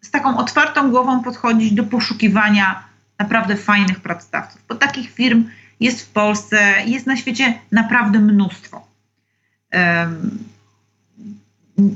[0.00, 2.84] z taką otwartą głową podchodzić do poszukiwania
[3.18, 5.44] naprawdę fajnych pracodawców, bo takich firm
[5.80, 8.86] jest w Polsce, jest na świecie naprawdę mnóstwo.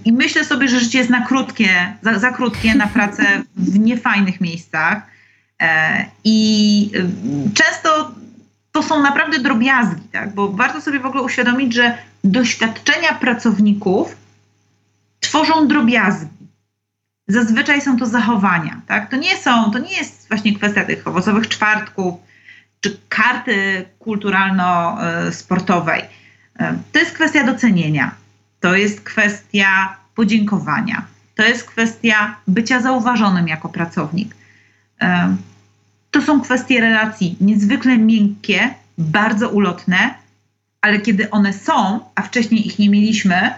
[0.05, 4.41] I myślę sobie, że życie jest na krótkie, za, za krótkie na pracę w niefajnych
[4.41, 5.03] miejscach.
[5.63, 6.91] E, I
[7.55, 8.15] często
[8.73, 10.35] to są naprawdę drobiazgi, tak?
[10.35, 14.17] bo warto sobie w ogóle uświadomić, że doświadczenia pracowników
[15.21, 16.29] tworzą drobiazgi.
[17.29, 18.81] Zazwyczaj są to zachowania.
[18.87, 19.11] Tak?
[19.11, 22.15] To, nie są, to nie jest właśnie kwestia tych owocowych czwartków
[22.85, 26.03] czy karty kulturalno-sportowej.
[26.59, 28.25] E, to jest kwestia docenienia
[28.65, 34.35] to jest kwestia podziękowania, to jest kwestia bycia zauważonym jako pracownik.
[36.11, 40.15] To są kwestie relacji niezwykle miękkie, bardzo ulotne,
[40.81, 43.55] ale kiedy one są, a wcześniej ich nie mieliśmy,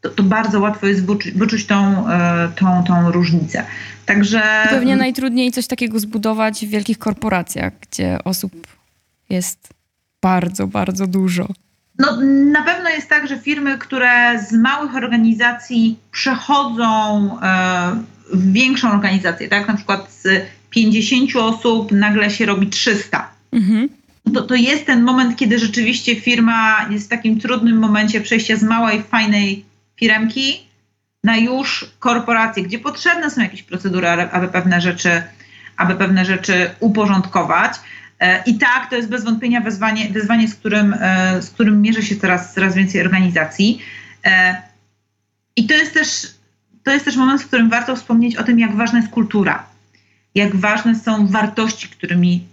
[0.00, 3.64] to, to bardzo łatwo jest wyczuć, wyczuć tą, e, tą, tą różnicę.
[4.06, 4.42] Także...
[4.70, 8.52] Pewnie najtrudniej coś takiego zbudować w wielkich korporacjach, gdzie osób
[9.30, 9.68] jest
[10.22, 11.48] bardzo, bardzo dużo.
[11.98, 12.16] No,
[12.52, 16.84] na pewno jest tak, że firmy, które z małych organizacji przechodzą
[17.42, 17.96] e,
[18.32, 19.68] w większą organizację, tak?
[19.68, 23.30] Na przykład z 50 osób nagle się robi 300.
[23.52, 23.88] Mhm.
[24.34, 28.62] To, to jest ten moment, kiedy rzeczywiście firma jest w takim trudnym momencie przejścia z
[28.62, 29.64] małej, fajnej
[29.98, 30.68] firmki
[31.24, 35.22] na już korporację, gdzie potrzebne są jakieś procedury, aby pewne rzeczy,
[35.76, 37.72] aby pewne rzeczy uporządkować.
[38.20, 42.02] E, I tak, to jest bez wątpienia wyzwanie, wyzwanie z, którym, e, z którym mierzy
[42.02, 43.82] się coraz, coraz więcej organizacji.
[44.24, 44.62] E,
[45.56, 46.26] I to jest, też,
[46.84, 49.66] to jest też moment, w którym warto wspomnieć o tym, jak ważna jest kultura,
[50.34, 52.46] jak ważne są wartości, którymi,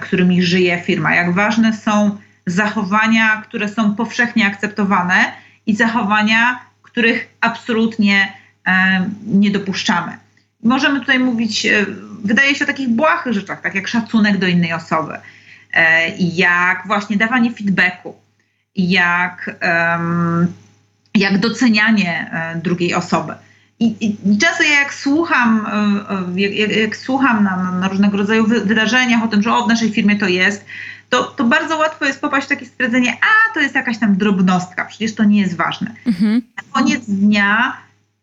[0.00, 5.32] którymi żyje firma, jak ważne są zachowania, które są powszechnie akceptowane
[5.66, 6.60] i zachowania,
[6.94, 8.32] których absolutnie
[9.26, 10.12] nie dopuszczamy.
[10.62, 11.66] Możemy tutaj mówić
[12.24, 15.12] wydaje się o takich błahych rzeczach, tak jak szacunek do innej osoby,
[15.72, 18.16] e, jak właśnie dawanie feedbacku,
[18.76, 19.56] jak,
[21.14, 23.34] jak docenianie e, drugiej osoby.
[23.80, 25.66] I, I, często ja jak słucham,
[26.36, 29.92] e, jak, jak słucham na, na, różnego rodzaju wydarzeniach o tym, że o, w naszej
[29.92, 30.64] firmie to jest,
[31.14, 34.84] to, to bardzo łatwo jest popaść w takie stwierdzenie, a to jest jakaś tam drobnostka,
[34.84, 35.94] przecież to nie jest ważne.
[36.06, 36.42] Mhm.
[36.56, 37.76] Na koniec dnia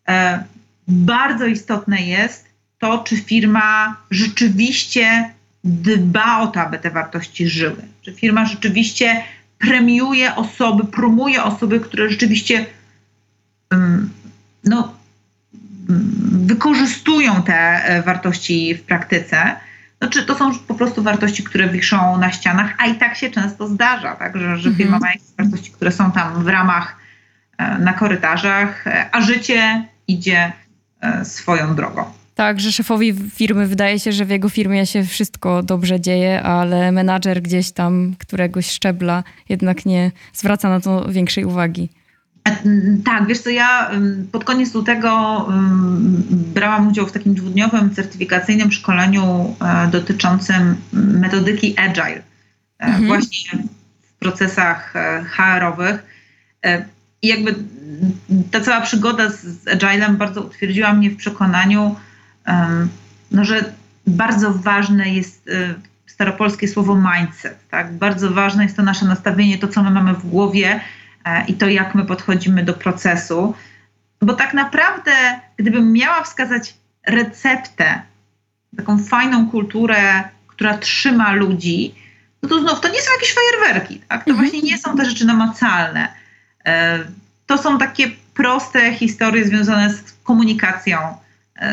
[0.08, 0.44] e,
[0.88, 2.46] bardzo istotne jest,
[2.80, 5.30] to, czy firma rzeczywiście
[5.64, 7.82] dba o to, aby te wartości żyły.
[8.02, 9.24] Czy firma rzeczywiście
[9.58, 12.66] premiuje osoby, promuje osoby, które rzeczywiście
[14.64, 14.94] no,
[16.32, 19.56] wykorzystują te e, wartości w praktyce.
[20.02, 23.32] No, czy to są po prostu wartości, które wiszą na ścianach, a i tak się
[23.32, 25.02] często zdarza, tak, że, że firma mhm.
[25.02, 26.96] ma jakieś wartości, które są tam w ramach,
[27.58, 30.52] e, na korytarzach, e, a życie idzie
[31.24, 32.06] swoją drogą.
[32.36, 36.92] Tak, że szefowi firmy wydaje się, że w jego firmie się wszystko dobrze dzieje, ale
[36.92, 41.90] menadżer gdzieś tam któregoś szczebla jednak nie zwraca na to większej uwagi.
[43.06, 43.92] Tak, wiesz co, ja
[44.32, 45.48] pod koniec lutego
[46.32, 52.22] brałam udział w takim dwudniowym certyfikacyjnym szkoleniu e, dotyczącym metodyki Agile, e,
[52.80, 53.08] mhm.
[53.08, 53.64] właśnie
[54.02, 56.06] w procesach e, HR-owych.
[57.22, 57.56] I jakby
[58.52, 61.96] ta cała przygoda z Agilem bardzo utwierdziła mnie w przekonaniu,
[63.32, 63.74] no, że
[64.08, 65.50] bardzo ważne jest
[66.08, 67.58] staropolskie słowo mindset.
[67.70, 67.94] Tak?
[67.94, 70.82] Bardzo ważne jest to nasze nastawienie, to co my mamy w głowie e,
[71.48, 73.56] i to jak my podchodzimy do procesu.
[74.22, 75.12] Bo tak naprawdę,
[75.58, 76.74] gdybym miała wskazać
[77.08, 78.02] receptę,
[78.78, 81.96] taką fajną kulturę, która trzyma ludzi,
[82.44, 84.02] no to znów to nie są jakieś fajerwerki.
[84.08, 84.26] Tak?
[84.26, 84.50] To mhm.
[84.50, 86.08] właśnie nie są te rzeczy namacalne.
[86.66, 87.00] E,
[87.46, 90.98] to są takie proste historie związane z komunikacją,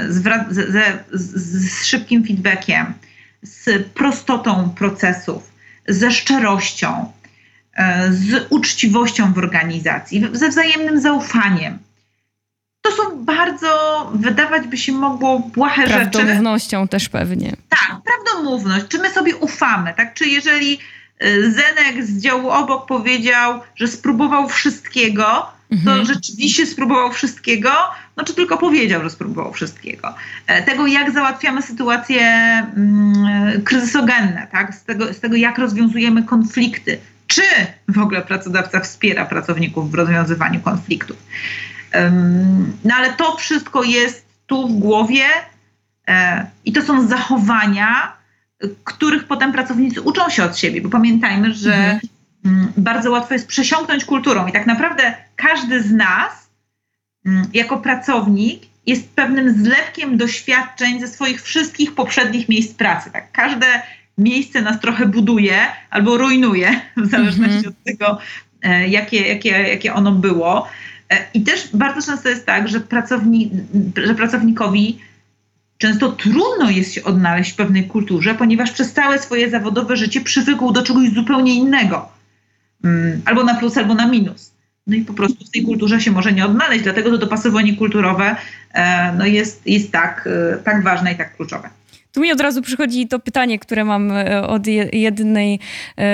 [0.09, 2.95] z, z, z szybkim feedbackiem,
[3.43, 5.53] z prostotą procesów,
[5.89, 7.18] ze szczerością, e,
[8.11, 11.79] z uczciwością w organizacji, ze wzajemnym zaufaniem.
[12.83, 13.69] To są bardzo,
[14.15, 16.11] wydawać by się mogło, błahe rzeczy.
[16.11, 17.57] Prawdomównością też pewnie.
[17.69, 18.85] Tak, prawdomówność.
[18.89, 20.15] Czy my sobie ufamy, tak?
[20.15, 20.79] Czy jeżeli
[21.19, 27.71] e, Zenek z działu obok powiedział, że spróbował wszystkiego, to rzeczywiście spróbował wszystkiego,
[28.17, 30.15] no czy tylko powiedział, że spróbował wszystkiego.
[30.47, 32.23] E, tego, jak załatwiamy sytuacje
[32.77, 34.75] mm, kryzysogenne, tak?
[34.75, 36.99] z, tego, z tego, jak rozwiązujemy konflikty,
[37.29, 37.43] czy
[37.89, 41.17] w ogóle pracodawca wspiera pracowników w rozwiązywaniu konfliktów.
[42.85, 45.25] No ale to wszystko jest tu w głowie
[46.09, 48.13] e, i to są zachowania,
[48.85, 52.01] których potem pracownicy uczą się od siebie, bo pamiętajmy, że mhm.
[52.45, 56.51] Mm, bardzo łatwo jest przesiąknąć kulturą i tak naprawdę każdy z nas
[57.27, 63.11] mm, jako pracownik jest pewnym zlepkiem doświadczeń ze swoich wszystkich poprzednich miejsc pracy.
[63.11, 63.33] Tak?
[63.33, 63.67] Każde
[64.19, 65.59] miejsce nas trochę buduje
[65.91, 67.69] albo rujnuje, w zależności -hmm.
[67.69, 68.19] od tego,
[68.63, 70.69] e, jakie, jakie, jakie ono było.
[71.11, 73.51] E, I też bardzo często jest tak, że, pracowni,
[73.97, 74.99] że pracownikowi
[75.79, 80.73] często trudno jest się odnaleźć w pewnej kulturze, ponieważ przez całe swoje zawodowe życie przywykł
[80.73, 82.09] do czegoś zupełnie innego.
[82.85, 84.53] Mm, albo na plus, albo na minus.
[84.87, 88.37] No i po prostu w tej kulturze się może nie odnaleźć, dlatego to dopasowanie kulturowe
[88.73, 90.29] e, no jest, jest tak,
[90.65, 91.71] tak ważne i tak kluczowe.
[92.13, 95.61] Tu mi od razu przychodzi to pytanie, które mam e, od jednej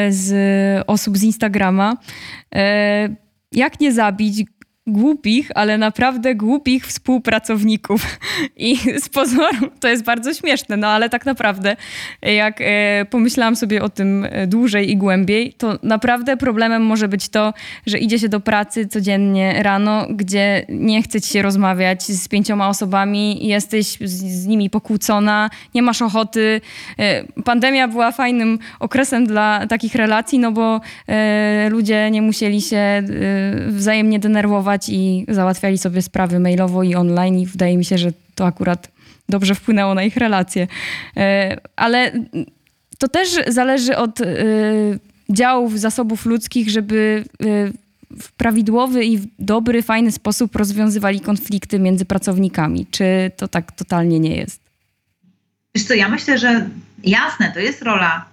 [0.08, 0.32] z
[0.86, 1.96] osób z Instagrama.
[3.52, 4.44] Jak nie zabić
[4.86, 8.18] głupich, ale naprawdę głupich współpracowników.
[8.56, 11.76] I z pozoru to jest bardzo śmieszne, no ale tak naprawdę,
[12.22, 17.28] jak e, pomyślałam sobie o tym e, dłużej i głębiej, to naprawdę problemem może być
[17.28, 17.54] to,
[17.86, 22.68] że idzie się do pracy codziennie rano, gdzie nie chce ci się rozmawiać z pięcioma
[22.68, 26.60] osobami, jesteś z, nimi pokłócona, nie masz ochoty.
[26.98, 30.80] E, pandemia była fajnym okresem dla takich relacji, no bo
[31.70, 33.02] ludzie nie musieli się
[33.68, 38.46] wzajemnie denerwować i załatwiali sobie sprawy mailowo i online i wydaje mi się, że to
[38.46, 38.88] akurat
[39.28, 40.66] dobrze wpłynęło na ich relacje.
[41.16, 42.12] E, ale
[42.98, 44.24] to też zależy od e,
[45.30, 47.44] działów, zasobów ludzkich, żeby e,
[48.20, 52.86] w prawidłowy i w dobry, fajny sposób rozwiązywali konflikty między pracownikami.
[52.90, 54.60] Czy to tak totalnie nie jest?
[55.74, 56.68] Wiesz co, ja myślę, że
[57.04, 58.24] jasne, to jest rola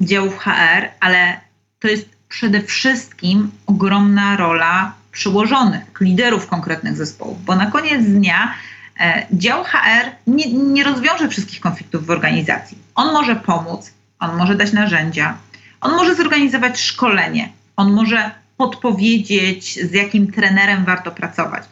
[0.00, 1.40] działów HR, ale
[1.80, 8.54] to jest przede wszystkim ogromna rola przełożonych, liderów konkretnych zespołów, bo na koniec dnia
[9.00, 12.78] e, dział HR nie, nie rozwiąże wszystkich konfliktów w organizacji.
[12.94, 15.38] On może pomóc, on może dać narzędzia,
[15.80, 21.64] on może zorganizować szkolenie, on może podpowiedzieć, z jakim trenerem warto pracować.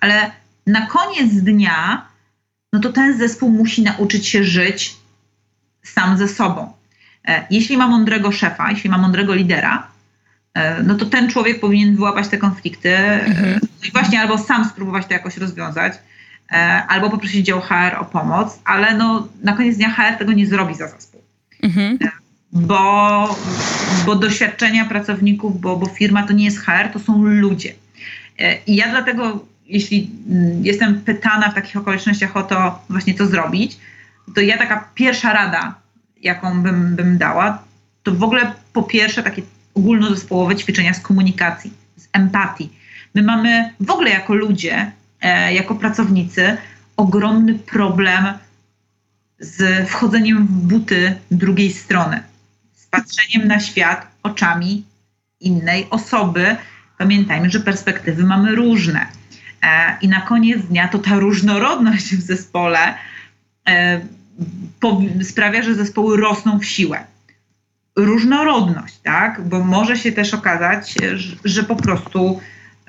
[0.00, 0.30] Ale
[0.66, 2.06] na koniec dnia,
[2.72, 4.96] no to ten zespół musi nauczyć się żyć
[5.82, 6.72] sam ze sobą.
[7.28, 9.91] E, jeśli ma mądrego szefa, jeśli ma mądrego lidera,
[10.84, 13.60] no to ten człowiek powinien wyłapać te konflikty mhm.
[13.62, 15.92] no i właśnie albo sam spróbować to jakoś rozwiązać,
[16.52, 16.56] e,
[16.88, 20.74] albo poprosić dział HR o pomoc, ale no na koniec dnia HR tego nie zrobi
[20.74, 21.22] za zespół.
[21.62, 21.98] Mhm.
[22.04, 22.10] E,
[22.52, 23.36] bo,
[24.06, 27.74] bo doświadczenia pracowników, bo, bo firma to nie jest HR, to są ludzie.
[28.66, 33.78] I ja dlatego, jeśli mm, jestem pytana w takich okolicznościach o to właśnie co zrobić,
[34.34, 35.74] to ja taka pierwsza rada,
[36.22, 37.62] jaką bym, bym dała,
[38.02, 39.42] to w ogóle po pierwsze takie
[39.74, 42.72] ogólnozespołowe ćwiczenia z komunikacji, z empatii.
[43.14, 46.56] My mamy w ogóle jako ludzie, e, jako pracownicy
[46.96, 48.24] ogromny problem
[49.38, 52.22] z wchodzeniem w buty drugiej strony,
[52.74, 54.84] z patrzeniem na świat oczami
[55.40, 56.56] innej osoby.
[56.98, 59.06] Pamiętajmy, że perspektywy mamy różne.
[59.62, 62.94] E, I na koniec dnia to ta różnorodność w zespole
[63.68, 64.00] e,
[65.22, 67.11] sprawia, że zespoły rosną w siłę
[67.96, 69.48] różnorodność, tak?
[69.48, 72.40] Bo może się też okazać, że, że po prostu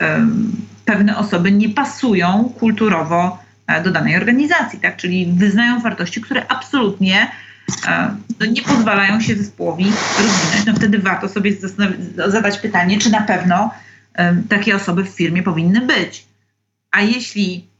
[0.01, 0.51] um,
[0.86, 4.97] pewne osoby nie pasują kulturowo e, do danej organizacji, tak?
[4.97, 7.32] Czyli wyznają wartości, które absolutnie
[7.88, 9.86] um, no nie pozwalają się zespołowi
[10.20, 10.66] rozwinąć.
[10.66, 11.54] No wtedy warto sobie
[12.28, 13.72] zadać pytanie, czy na pewno
[14.18, 16.26] um, takie osoby w firmie powinny być.
[16.91, 17.72] A jeśli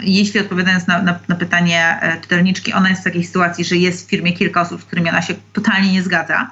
[0.00, 4.06] jeśli odpowiadając na, na, na, pytanie e, czytelniczki, ona jest w takiej sytuacji, że jest
[4.06, 6.50] w firmie kilka osób, z którymi ona się totalnie nie zgadza,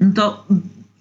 [0.00, 0.46] no to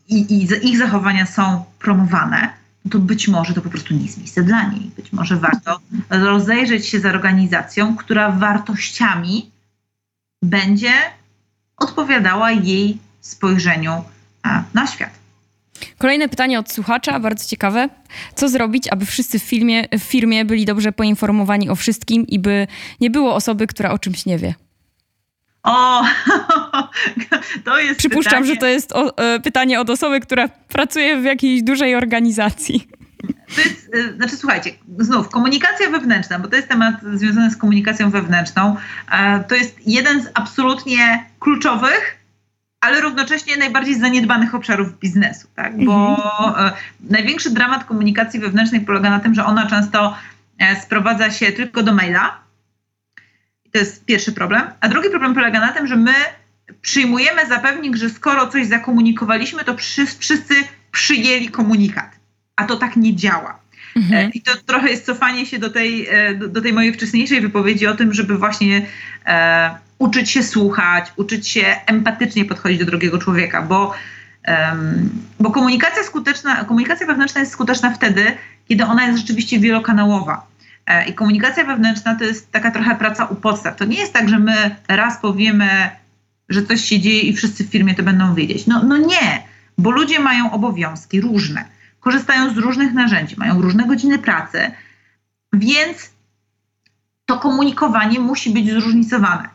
[0.07, 2.49] i, i ich zachowania są promowane,
[2.86, 4.91] no to być może to po prostu nie jest miejsce dla niej.
[4.95, 9.51] Być może warto rozejrzeć się za organizacją, która wartościami
[10.41, 10.93] będzie
[11.78, 14.03] odpowiadała jej spojrzeniu
[14.74, 15.22] na świat.
[15.97, 17.89] Kolejne pytanie od słuchacza, bardzo ciekawe.
[18.36, 22.67] Co zrobić, aby wszyscy w, filmie, w firmie byli dobrze poinformowani o wszystkim i by
[23.01, 24.53] nie było osoby, która o czymś nie wie?
[25.63, 26.03] O,
[27.65, 27.99] to jest.
[27.99, 28.53] Przypuszczam, pytanie.
[28.53, 32.88] że to jest o, e, pytanie od osoby, która pracuje w jakiejś dużej organizacji.
[33.55, 38.09] To jest, e, znaczy, słuchajcie, znów komunikacja wewnętrzna, bo to jest temat związany z komunikacją
[38.09, 38.75] wewnętrzną.
[39.11, 42.22] E, to jest jeden z absolutnie kluczowych
[42.84, 45.86] ale równocześnie najbardziej zaniedbanych obszarów biznesu, tak?
[45.86, 46.17] Bo
[46.47, 46.71] mhm.
[47.09, 50.17] największy dramat komunikacji wewnętrznej polega na tym, że ona często
[50.81, 52.39] sprowadza się tylko do maila.
[53.71, 54.61] To jest pierwszy problem.
[54.81, 56.13] A drugi problem polega na tym, że my
[56.81, 59.75] przyjmujemy za pewnik, że skoro coś zakomunikowaliśmy, to
[60.19, 60.55] wszyscy
[60.91, 62.09] przyjęli komunikat.
[62.55, 63.59] A to tak nie działa.
[63.95, 64.31] Mhm.
[64.34, 67.95] I to trochę jest cofanie się do tej, e, do, tej mojej wcześniejszej wypowiedzi o
[67.95, 68.86] tym, żeby właśnie
[69.25, 73.93] e, uczyć się słuchać, uczyć się empatycznie podchodzić do drugiego człowieka, bo,
[74.47, 78.37] um, bo komunikacja skuteczna, komunikacja wewnętrzna jest skuteczna wtedy,
[78.67, 80.47] kiedy ona jest rzeczywiście wielokanałowa.
[80.87, 83.75] E, I komunikacja wewnętrzna to jest taka trochę praca u podstaw.
[83.75, 85.89] To nie jest tak, że my raz powiemy,
[86.49, 88.67] że coś się dzieje i wszyscy w firmie to będą wiedzieć.
[88.67, 89.43] No, no nie,
[89.77, 91.65] bo ludzie mają obowiązki różne
[92.03, 94.71] korzystają z różnych narzędzi, mają różne godziny pracy,
[95.53, 96.09] więc
[97.25, 99.49] to komunikowanie musi być zróżnicowane.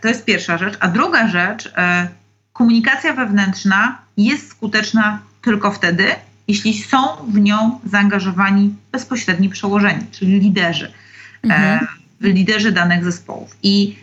[0.00, 0.76] To jest pierwsza rzecz.
[0.80, 2.08] A druga rzecz, e,
[2.52, 6.04] komunikacja wewnętrzna jest skuteczna tylko wtedy,
[6.48, 11.86] jeśli są w nią zaangażowani bezpośredni przełożeni, czyli liderzy, e, mhm.
[12.20, 13.56] liderzy danych zespołów.
[13.62, 13.96] I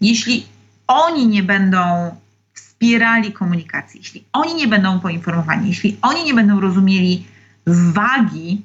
[0.00, 0.46] jeśli
[0.86, 2.10] oni nie będą
[2.52, 7.26] wspierali komunikacji, jeśli oni nie będą poinformowani, jeśli oni nie będą rozumieli
[7.66, 8.62] wagi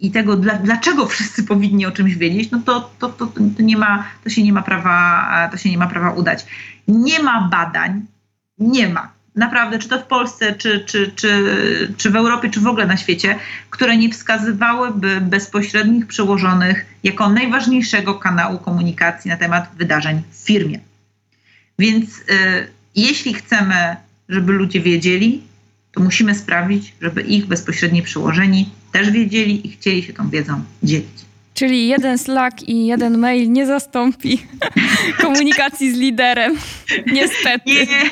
[0.00, 4.04] i tego, dlaczego wszyscy powinni o czymś wiedzieć, no to, to, to, to, nie ma,
[4.24, 6.46] to, się nie ma prawa, to się nie ma prawa udać.
[6.88, 8.06] Nie ma badań,
[8.58, 9.12] nie ma.
[9.34, 12.96] Naprawdę, czy to w Polsce, czy, czy, czy, czy w Europie, czy w ogóle na
[12.96, 13.38] świecie,
[13.70, 20.80] które nie wskazywałyby bezpośrednich przełożonych jako najważniejszego kanału komunikacji na temat wydarzeń w firmie.
[21.78, 22.22] Więc y,
[22.94, 23.96] jeśli chcemy,
[24.28, 25.42] żeby ludzie wiedzieli,
[25.92, 31.28] to musimy sprawić, żeby ich bezpośredni przełożeni też wiedzieli i chcieli się tą wiedzą dzielić.
[31.54, 34.42] Czyli jeden Slack i jeden mail nie zastąpi
[35.22, 36.56] komunikacji z liderem.
[37.12, 37.62] Niestety.
[37.66, 38.10] Nie, nie.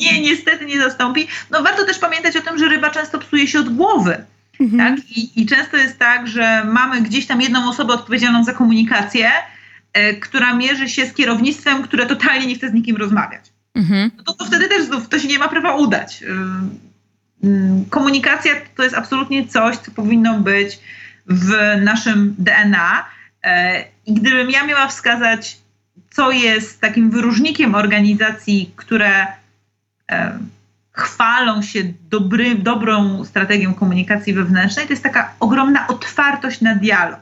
[0.00, 1.26] Nie, niestety nie zastąpi.
[1.50, 4.24] No warto też pamiętać o tym, że ryba często psuje się od głowy.
[4.60, 4.96] Mhm.
[4.96, 5.10] Tak?
[5.10, 9.30] I, I, często jest tak, że mamy gdzieś tam jedną osobę odpowiedzialną za komunikację,
[9.92, 13.53] e, która mierzy się z kierownictwem, które totalnie nie chce z nikim rozmawiać.
[13.74, 14.10] Mhm.
[14.16, 16.22] No to, to wtedy też znów to się nie ma prawa udać.
[16.22, 16.26] Y,
[17.46, 20.78] y, komunikacja to jest absolutnie coś, co powinno być
[21.26, 21.52] w
[21.82, 23.04] naszym DNA.
[23.44, 25.58] E, I gdybym ja miała wskazać,
[26.10, 29.26] co jest takim wyróżnikiem organizacji, które
[30.10, 30.38] e,
[30.92, 37.20] chwalą się dobry, dobrą strategią komunikacji wewnętrznej, to jest taka ogromna otwartość na dialog.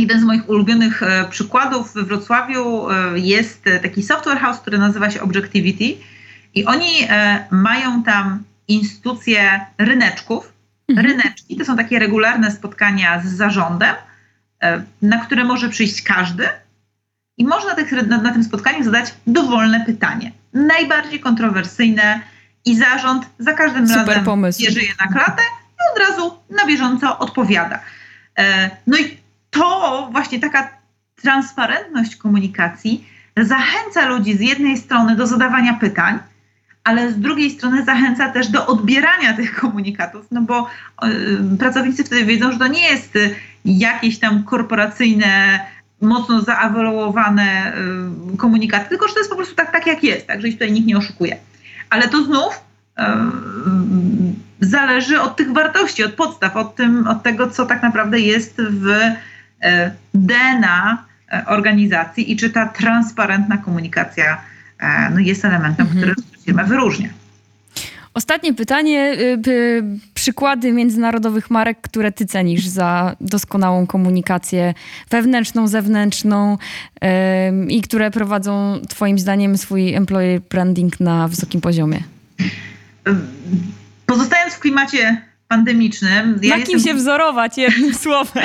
[0.00, 5.10] Jeden z moich ulubionych e, przykładów we Wrocławiu e, jest taki software house, który nazywa
[5.10, 5.96] się Objectivity
[6.54, 10.52] i oni e, mają tam instytucje ryneczków.
[10.88, 11.06] Mhm.
[11.06, 13.94] Ryneczki to są takie regularne spotkania z zarządem,
[15.02, 16.48] na które może przyjść każdy
[17.38, 17.74] i można
[18.06, 20.32] na, na tym spotkaniu zadać dowolne pytanie.
[20.52, 22.20] Najbardziej kontrowersyjne
[22.64, 24.62] i zarząd za każdym Super razem pomysł.
[24.62, 27.80] bierze je na klatę i od razu na bieżąco odpowiada.
[28.86, 29.19] No i
[29.50, 30.70] to właśnie taka
[31.22, 33.04] transparentność komunikacji
[33.36, 36.18] zachęca ludzi z jednej strony do zadawania pytań,
[36.84, 40.68] ale z drugiej strony zachęca też do odbierania tych komunikatów, no bo
[41.04, 43.18] y, pracownicy wtedy wiedzą, że to nie jest
[43.64, 45.60] jakieś tam korporacyjne,
[46.00, 47.72] mocno zaawaluowane
[48.34, 50.72] y, komunikaty, tylko że to jest po prostu tak, tak jak jest, także ich tutaj
[50.72, 51.36] nikt nie oszukuje.
[51.90, 52.64] Ale to znów
[52.98, 53.02] y,
[54.60, 58.86] zależy od tych wartości, od podstaw, od, tym, od tego, co tak naprawdę jest w
[58.88, 59.16] E,
[60.14, 64.40] DNA e, organizacji i czy ta transparentna komunikacja
[64.80, 66.02] e, no jest elementem, mhm.
[66.02, 67.08] który firmę wyróżnia.
[68.14, 69.16] Ostatnie pytanie.
[69.46, 69.82] Y,
[70.14, 74.74] przykłady międzynarodowych marek, które ty cenisz za doskonałą komunikację
[75.10, 76.58] wewnętrzną, zewnętrzną
[77.68, 82.02] i które prowadzą twoim zdaniem swój employer branding na wysokim poziomie?
[84.06, 86.38] Pozostając w klimacie pandemicznym.
[86.42, 86.80] Ja na kim jestem...
[86.80, 88.44] się wzorować jednym słowem?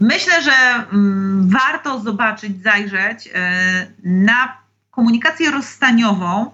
[0.00, 0.52] Myślę, że
[0.92, 4.56] mm, warto zobaczyć, zajrzeć e, na
[4.90, 6.50] komunikację rozstaniową,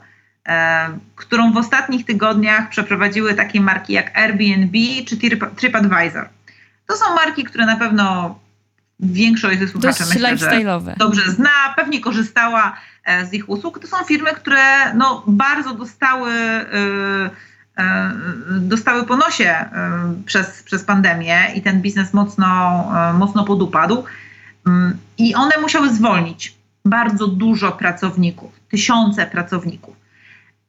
[0.48, 5.16] e, którą w ostatnich tygodniach przeprowadziły takie marki jak Airbnb czy
[5.56, 6.28] TripAdvisor.
[6.86, 8.38] To są marki, które na pewno
[9.00, 10.60] większość ze słuchaczy myślę, że
[10.96, 13.78] dobrze zna, pewnie korzystała e, z ich usług.
[13.78, 17.55] To są firmy, które no, bardzo dostały E,
[18.60, 19.68] dostały po nosie e,
[20.24, 22.46] przez, przez pandemię i ten biznes mocno,
[23.10, 24.04] e, mocno podupadł.
[24.66, 26.54] Mm, I one musiały zwolnić
[26.84, 29.96] bardzo dużo pracowników, tysiące pracowników.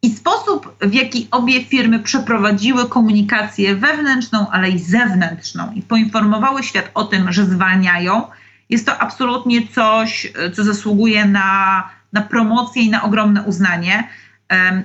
[0.02, 6.92] I sposób, w jaki obie firmy przeprowadziły komunikację wewnętrzną, ale i zewnętrzną i poinformowały świat
[6.94, 8.24] o tym, że zwalniają,
[8.70, 11.84] jest to absolutnie coś, co zasługuje na
[12.14, 14.10] na promocję i na ogromne uznanie.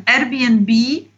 [0.06, 1.11] Airbnb e,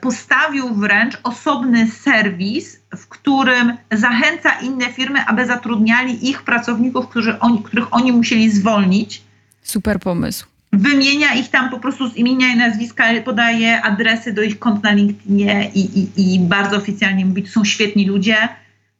[0.00, 7.62] postawił wręcz osobny serwis, w którym zachęca inne firmy, aby zatrudniali ich pracowników, którzy oni,
[7.62, 9.22] których oni musieli zwolnić.
[9.62, 10.46] Super pomysł.
[10.72, 14.92] Wymienia ich tam po prostu z imienia i nazwiska, podaje adresy do ich kont na
[14.92, 18.48] LinkedInie i, i, i bardzo oficjalnie mówi, to są świetni ludzie.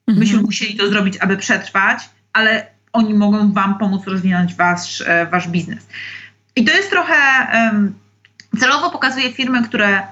[0.07, 0.45] Myśmy mhm.
[0.45, 5.87] musieli to zrobić, aby przetrwać, ale oni mogą wam pomóc rozwinąć wasz, e, wasz biznes.
[6.57, 7.15] I to jest trochę
[7.55, 7.95] um,
[8.59, 10.03] celowo pokazuje firmy, które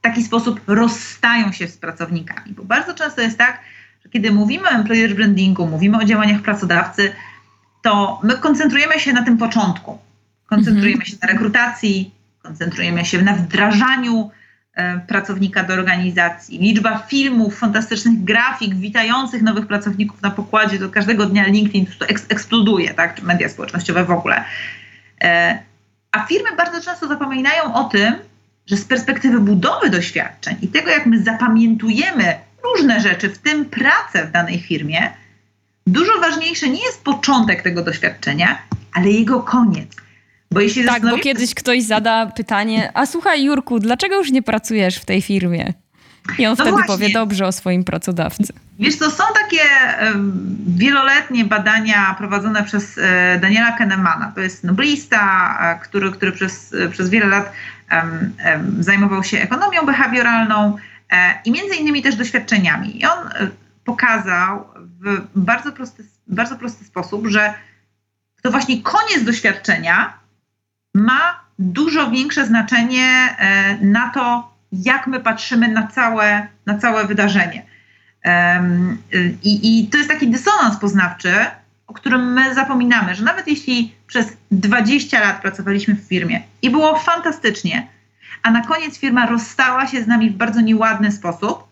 [0.00, 3.60] taki sposób rozstają się z pracownikami, bo bardzo często jest tak,
[4.04, 7.12] że kiedy mówimy o employer brandingu, mówimy o działaniach pracodawcy,
[7.82, 9.98] to my koncentrujemy się na tym początku.
[10.46, 14.30] Koncentrujemy się na rekrutacji, koncentrujemy się na wdrażaniu
[14.74, 16.58] e, pracownika do organizacji.
[16.58, 21.86] Liczba filmów, fantastycznych grafik witających nowych pracowników na pokładzie do każdego dnia LinkedIn
[22.28, 23.14] eksploduje, tak?
[23.14, 24.44] czy media społecznościowe w ogóle.
[25.22, 25.58] E,
[26.12, 28.14] a firmy bardzo często zapominają o tym,
[28.70, 34.26] że z perspektywy budowy doświadczeń i tego, jak my zapamiętujemy różne rzeczy, w tym pracę
[34.26, 35.10] w danej firmie,
[35.86, 38.58] dużo ważniejszy nie jest początek tego doświadczenia,
[38.92, 39.96] ale jego koniec.
[40.50, 44.96] Bo jeśli tak, bo kiedyś ktoś zada pytanie, a słuchaj Jurku, dlaczego już nie pracujesz
[44.96, 45.74] w tej firmie?
[46.38, 46.86] I on no wtedy właśnie.
[46.86, 48.52] powie dobrze o swoim pracodawcy.
[48.78, 49.62] Wiesz, to są takie
[50.66, 54.32] wieloletnie badania prowadzone przez e, Daniela Kahnemana.
[54.34, 57.52] To jest noblista, e, który, który przez, przez wiele lat
[58.78, 60.76] zajmował się ekonomią behawioralną
[61.10, 63.00] e, i między innymi też doświadczeniami.
[63.00, 63.18] I on
[63.84, 64.68] pokazał
[65.00, 67.54] w bardzo prosty, bardzo prosty sposób, że
[68.42, 70.12] to właśnie koniec doświadczenia
[70.94, 73.36] ma dużo większe znaczenie
[73.80, 77.66] na to, jak my patrzymy na całe, na całe wydarzenie.
[79.42, 81.34] I, I to jest taki dysonans poznawczy,
[81.86, 86.98] o którym my zapominamy, że nawet jeśli przez 20 lat pracowaliśmy w firmie i było
[86.98, 87.86] fantastycznie,
[88.42, 91.64] a na koniec firma rozstała się z nami w bardzo nieładny sposób,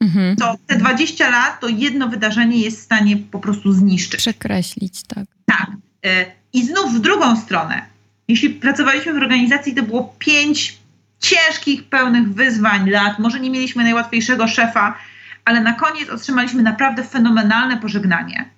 [0.00, 0.36] mhm.
[0.36, 4.20] to te 20 lat to jedno wydarzenie jest w stanie po prostu zniszczyć.
[4.20, 5.24] Przekreślić, tak.
[5.46, 5.70] Tak.
[6.06, 7.82] E, I znów w drugą stronę.
[8.28, 10.78] Jeśli pracowaliśmy w organizacji, to było 5
[11.20, 14.98] ciężkich, pełnych wyzwań lat, może nie mieliśmy najłatwiejszego szefa,
[15.44, 18.53] ale na koniec otrzymaliśmy naprawdę fenomenalne pożegnanie.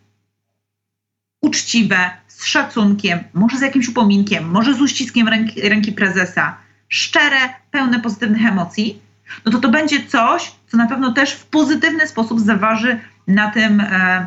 [1.41, 6.57] Uczciwe, z szacunkiem, może z jakimś upominkiem, może z uściskiem ręki, ręki prezesa,
[6.89, 7.39] szczere,
[7.70, 9.01] pełne pozytywnych emocji,
[9.45, 13.80] no to to będzie coś, co na pewno też w pozytywny sposób zaważy na tym,
[13.80, 14.26] e,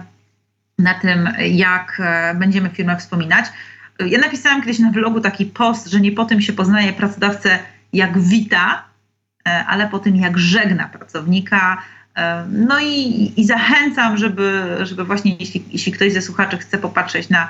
[0.79, 3.45] na tym jak e, będziemy firmę wspominać.
[3.99, 7.59] Ja napisałam kiedyś na vlogu taki post, że nie po tym się poznaje pracodawcę,
[7.93, 8.83] jak wita,
[9.47, 11.81] e, ale po tym, jak żegna pracownika,
[12.51, 17.49] no i, i zachęcam, żeby, żeby właśnie jeśli, jeśli ktoś ze słuchaczy chce popatrzeć na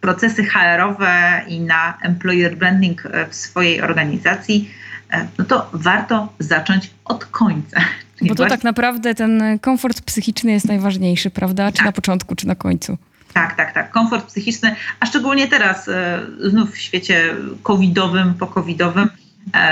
[0.00, 4.70] procesy HR-owe i na employer branding e, w swojej organizacji,
[5.10, 7.80] e, no to warto zacząć od końca.
[8.18, 8.56] Czyli Bo to właśnie...
[8.56, 11.72] tak naprawdę ten komfort psychiczny jest najważniejszy, prawda?
[11.72, 11.86] Czy tak.
[11.86, 12.98] na początku, czy na końcu?
[13.32, 13.90] Tak, tak, tak.
[13.90, 19.08] Komfort psychiczny, a szczególnie teraz, e, znów w świecie covidowym, po-covidowym,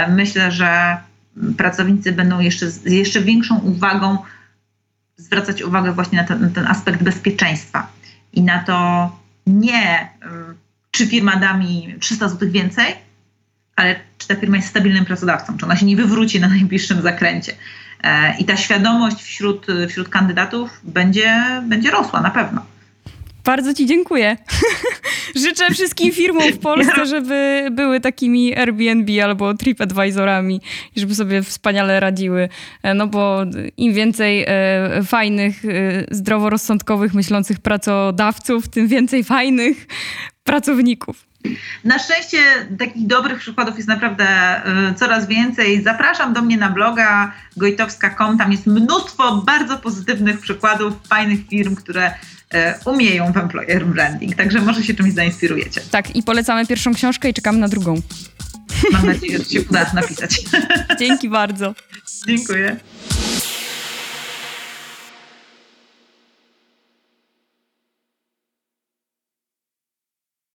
[0.08, 0.96] myślę, że
[1.56, 4.18] pracownicy będą jeszcze z jeszcze większą uwagą
[5.16, 7.92] zwracać uwagę właśnie na ten, na ten aspekt bezpieczeństwa
[8.32, 9.10] i na to
[9.46, 10.10] nie,
[10.90, 12.94] czy firma da mi 300 zł więcej,
[13.76, 17.52] ale czy ta firma jest stabilnym pracodawcą, czy ona się nie wywróci na najbliższym zakręcie.
[18.02, 22.71] E, I ta świadomość wśród, wśród kandydatów będzie, będzie rosła na pewno.
[23.44, 24.36] Bardzo Ci dziękuję.
[25.44, 30.60] Życzę wszystkim firmom w Polsce, żeby były takimi Airbnb albo TripAdvisorami
[30.96, 32.48] i żeby sobie wspaniale radziły.
[32.82, 33.42] E, no bo
[33.76, 35.68] im więcej e, fajnych, e,
[36.10, 39.86] zdroworozsądkowych, myślących pracodawców, tym więcej fajnych
[40.44, 41.32] pracowników.
[41.84, 42.38] Na szczęście
[42.78, 44.26] takich dobrych przykładów jest naprawdę
[44.90, 45.82] y, coraz więcej.
[45.82, 48.38] Zapraszam do mnie na bloga gojtowska.com.
[48.38, 52.14] Tam jest mnóstwo bardzo pozytywnych przykładów fajnych firm, które
[52.84, 54.36] umieją w employer branding.
[54.36, 55.80] Także może się czymś zainspirujecie.
[55.90, 57.94] Tak, i polecamy pierwszą książkę i czekamy na drugą.
[58.92, 60.40] Mam nadzieję, że się uda napisać.
[61.00, 61.74] Dzięki bardzo.
[62.26, 62.76] Dziękuję.